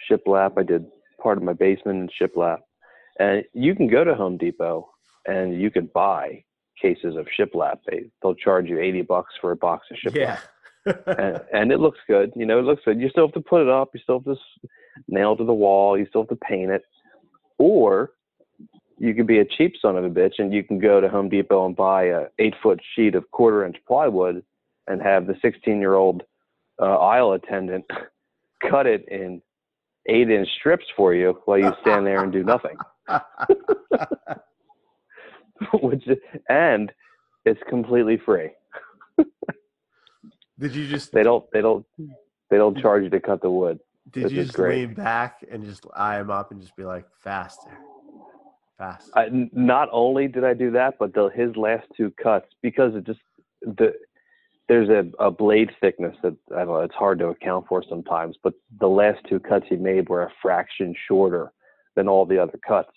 shiplap. 0.09 0.57
I 0.57 0.63
did 0.63 0.85
part 1.21 1.37
of 1.37 1.43
my 1.43 1.53
basement 1.53 1.99
in 1.99 2.27
shiplap, 2.27 2.59
and 3.19 3.43
you 3.53 3.75
can 3.75 3.87
go 3.87 4.03
to 4.03 4.15
Home 4.15 4.37
Depot 4.37 4.89
and 5.25 5.59
you 5.59 5.71
can 5.71 5.89
buy 5.93 6.43
cases 6.81 7.15
of 7.15 7.27
shiplap. 7.39 7.79
They 7.87 8.05
they'll 8.21 8.35
charge 8.35 8.67
you 8.67 8.79
eighty 8.79 9.01
bucks 9.01 9.33
for 9.39 9.51
a 9.51 9.55
box 9.55 9.87
of 9.91 9.97
shiplap 9.97 10.15
Yeah. 10.15 10.39
and, 11.07 11.41
and 11.53 11.71
it 11.71 11.79
looks 11.79 11.99
good. 12.07 12.33
You 12.35 12.45
know, 12.45 12.59
it 12.59 12.65
looks 12.65 12.81
good. 12.83 12.99
You 12.99 13.09
still 13.09 13.27
have 13.27 13.33
to 13.35 13.41
put 13.41 13.61
it 13.61 13.69
up. 13.69 13.91
You 13.93 14.01
still 14.01 14.19
have 14.19 14.35
to 14.35 14.41
nail 15.07 15.33
it 15.33 15.37
to 15.37 15.45
the 15.45 15.53
wall. 15.53 15.97
You 15.97 16.05
still 16.07 16.23
have 16.23 16.29
to 16.29 16.35
paint 16.35 16.71
it. 16.71 16.83
Or 17.57 18.11
you 18.97 19.13
could 19.13 19.27
be 19.27 19.39
a 19.39 19.45
cheap 19.45 19.75
son 19.81 19.97
of 19.97 20.03
a 20.03 20.09
bitch 20.09 20.33
and 20.39 20.53
you 20.53 20.63
can 20.63 20.79
go 20.79 21.01
to 21.01 21.09
Home 21.09 21.29
Depot 21.29 21.65
and 21.65 21.75
buy 21.75 22.05
a 22.05 22.25
eight 22.39 22.55
foot 22.61 22.79
sheet 22.95 23.15
of 23.15 23.29
quarter 23.31 23.65
inch 23.65 23.77
plywood 23.87 24.43
and 24.87 25.01
have 25.01 25.27
the 25.27 25.35
16 25.41 25.79
year 25.79 25.95
old 25.95 26.23
uh, 26.81 26.97
aisle 26.97 27.33
attendant 27.33 27.85
cut 28.69 28.87
it 28.87 29.07
in 29.09 29.41
eight 30.07 30.29
inch 30.29 30.47
strips 30.59 30.85
for 30.95 31.13
you 31.13 31.39
while 31.45 31.57
you 31.57 31.71
stand 31.81 32.05
there 32.05 32.23
and 32.23 32.31
do 32.31 32.43
nothing. 32.43 32.77
Which 35.73 36.03
and 36.49 36.91
it's 37.45 37.61
completely 37.69 38.17
free. 38.25 38.49
did 40.59 40.75
you 40.75 40.87
just 40.87 41.11
They 41.11 41.23
don't. 41.23 41.45
They 41.51 41.61
don't. 41.61 41.85
They 42.49 42.57
don't 42.57 42.77
charge 42.79 43.03
you 43.03 43.09
to 43.09 43.19
cut 43.19 43.41
the 43.41 43.49
wood. 43.49 43.79
did 44.11 44.31
you 44.31 44.43
just 44.43 44.53
great. 44.55 44.87
lean 44.87 44.93
back 44.93 45.43
and 45.49 45.63
just 45.63 45.85
eye 45.95 46.19
him 46.19 46.29
up 46.29 46.51
and 46.51 46.61
just 46.61 46.75
be 46.75 46.83
like 46.83 47.05
faster, 47.23 47.71
faster? 48.77 49.11
I, 49.15 49.27
not 49.51 49.89
only 49.91 50.27
did 50.27 50.43
I 50.43 50.53
do 50.53 50.69
that, 50.71 50.95
but 50.99 51.13
the, 51.13 51.29
his 51.29 51.55
last 51.55 51.87
two 51.97 52.11
cuts 52.21 52.47
because 52.61 52.95
it 52.95 53.05
just 53.05 53.21
the 53.61 53.93
there's 54.69 54.89
a, 54.89 55.05
a 55.23 55.29
blade 55.29 55.71
thickness 55.81 56.15
that 56.23 56.35
I 56.53 56.59
don't 56.59 56.67
know. 56.67 56.79
It's 56.79 56.95
hard 56.95 57.19
to 57.19 57.27
account 57.27 57.65
for 57.67 57.83
sometimes, 57.87 58.37
but 58.43 58.53
the 58.79 58.87
last 58.87 59.19
two 59.27 59.39
cuts 59.39 59.65
he 59.69 59.75
made 59.75 60.09
were 60.09 60.23
a 60.23 60.33
fraction 60.41 60.95
shorter 61.07 61.51
than 61.95 62.07
all 62.07 62.25
the 62.25 62.39
other 62.39 62.59
cuts. 62.65 62.91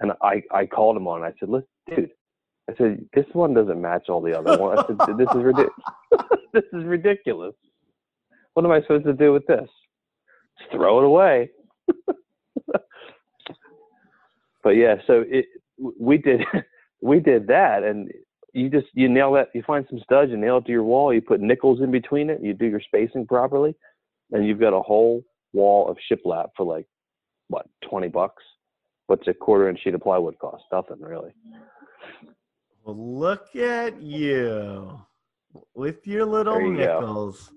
And 0.00 0.12
I 0.22 0.42
I 0.52 0.66
called 0.66 0.96
him 0.96 1.08
on. 1.08 1.22
I 1.22 1.32
said, 1.38 1.48
"Listen, 1.48 1.68
dude." 1.88 2.10
I 2.70 2.74
said, 2.76 3.04
"This 3.12 3.26
one 3.32 3.54
doesn't 3.54 3.80
match 3.80 4.08
all 4.08 4.20
the 4.20 4.38
other 4.38 4.56
ones." 4.60 4.80
I 4.88 5.06
said, 5.06 5.18
"This 5.18 5.28
is 5.34 5.42
ridiculous. 5.42 5.72
this 6.52 6.64
is 6.72 6.84
ridiculous. 6.84 7.54
What 8.54 8.64
am 8.64 8.72
I 8.72 8.80
supposed 8.82 9.04
to 9.04 9.12
do 9.12 9.32
with 9.32 9.46
this? 9.46 9.68
Just 10.58 10.70
throw 10.72 10.98
it 11.00 11.04
away." 11.04 11.50
but 14.62 14.70
yeah, 14.70 14.96
so 15.06 15.24
it 15.26 15.46
we 15.78 16.18
did 16.18 16.42
we 17.00 17.20
did 17.20 17.48
that, 17.48 17.82
and 17.82 18.10
you 18.52 18.68
just 18.68 18.86
you 18.94 19.08
nail 19.08 19.32
that. 19.32 19.48
You 19.54 19.62
find 19.66 19.86
some 19.88 20.00
studs, 20.00 20.30
you 20.30 20.36
nail 20.36 20.58
it 20.58 20.66
to 20.66 20.72
your 20.72 20.84
wall. 20.84 21.12
You 21.12 21.20
put 21.20 21.40
nickels 21.40 21.80
in 21.80 21.90
between 21.90 22.30
it. 22.30 22.42
You 22.42 22.54
do 22.54 22.66
your 22.66 22.80
spacing 22.80 23.26
properly, 23.26 23.74
and 24.30 24.46
you've 24.46 24.60
got 24.60 24.74
a 24.74 24.82
whole 24.82 25.24
wall 25.52 25.88
of 25.88 25.96
shiplap 26.10 26.48
for 26.56 26.64
like 26.64 26.86
what 27.48 27.66
twenty 27.88 28.08
bucks. 28.08 28.42
What's 29.06 29.26
a 29.28 29.34
quarter 29.34 29.68
inch 29.68 29.80
sheet 29.82 29.94
of 29.94 30.00
plywood 30.00 30.38
cost? 30.38 30.64
Nothing 30.72 31.00
really. 31.00 31.32
Well, 32.84 32.96
look 32.96 33.54
at 33.56 34.00
you 34.00 35.00
with 35.74 36.06
your 36.06 36.24
little 36.24 36.60
you 36.60 36.76
go. 36.76 37.00
nickels. 37.00 37.52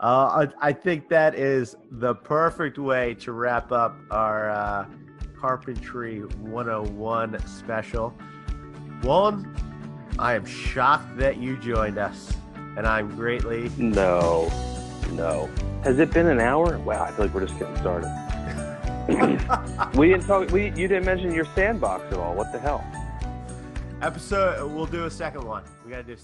Uh, 0.00 0.46
I, 0.60 0.68
I 0.68 0.72
think 0.72 1.08
that 1.10 1.34
is 1.36 1.76
the 1.92 2.14
perfect 2.14 2.78
way 2.78 3.14
to 3.20 3.32
wrap 3.32 3.70
up 3.70 3.96
our 4.10 4.50
uh, 4.50 4.86
Carpentry 5.38 6.20
101 6.20 7.38
special. 7.46 8.10
One, 9.02 9.54
I 10.18 10.34
am 10.34 10.44
shocked 10.44 11.16
that 11.16 11.38
you 11.38 11.56
joined 11.56 11.98
us, 11.98 12.34
and 12.76 12.86
I'm 12.86 13.14
greatly. 13.16 13.70
No, 13.78 14.50
no. 15.12 15.48
Has 15.84 15.98
it 15.98 16.12
been 16.12 16.28
an 16.28 16.40
hour? 16.40 16.78
Wow, 16.78 17.04
I 17.04 17.10
feel 17.12 17.26
like 17.26 17.34
we're 17.34 17.46
just 17.46 17.58
getting 17.58 17.76
started. 17.78 18.08
we 19.94 20.08
didn't 20.08 20.26
talk. 20.26 20.50
We 20.50 20.66
you 20.66 20.86
didn't 20.86 21.04
mention 21.04 21.32
your 21.32 21.46
sandbox 21.54 22.12
at 22.12 22.18
all. 22.18 22.34
What 22.34 22.52
the 22.52 22.58
hell? 22.58 22.84
Episode, 24.00 24.72
we'll 24.72 24.86
do 24.86 25.04
a 25.04 25.10
second 25.10 25.44
one. 25.46 25.62
We 25.84 25.90
got 25.90 25.98
to 25.98 26.02
do 26.02 26.12
a 26.12 26.16
second. 26.16 26.20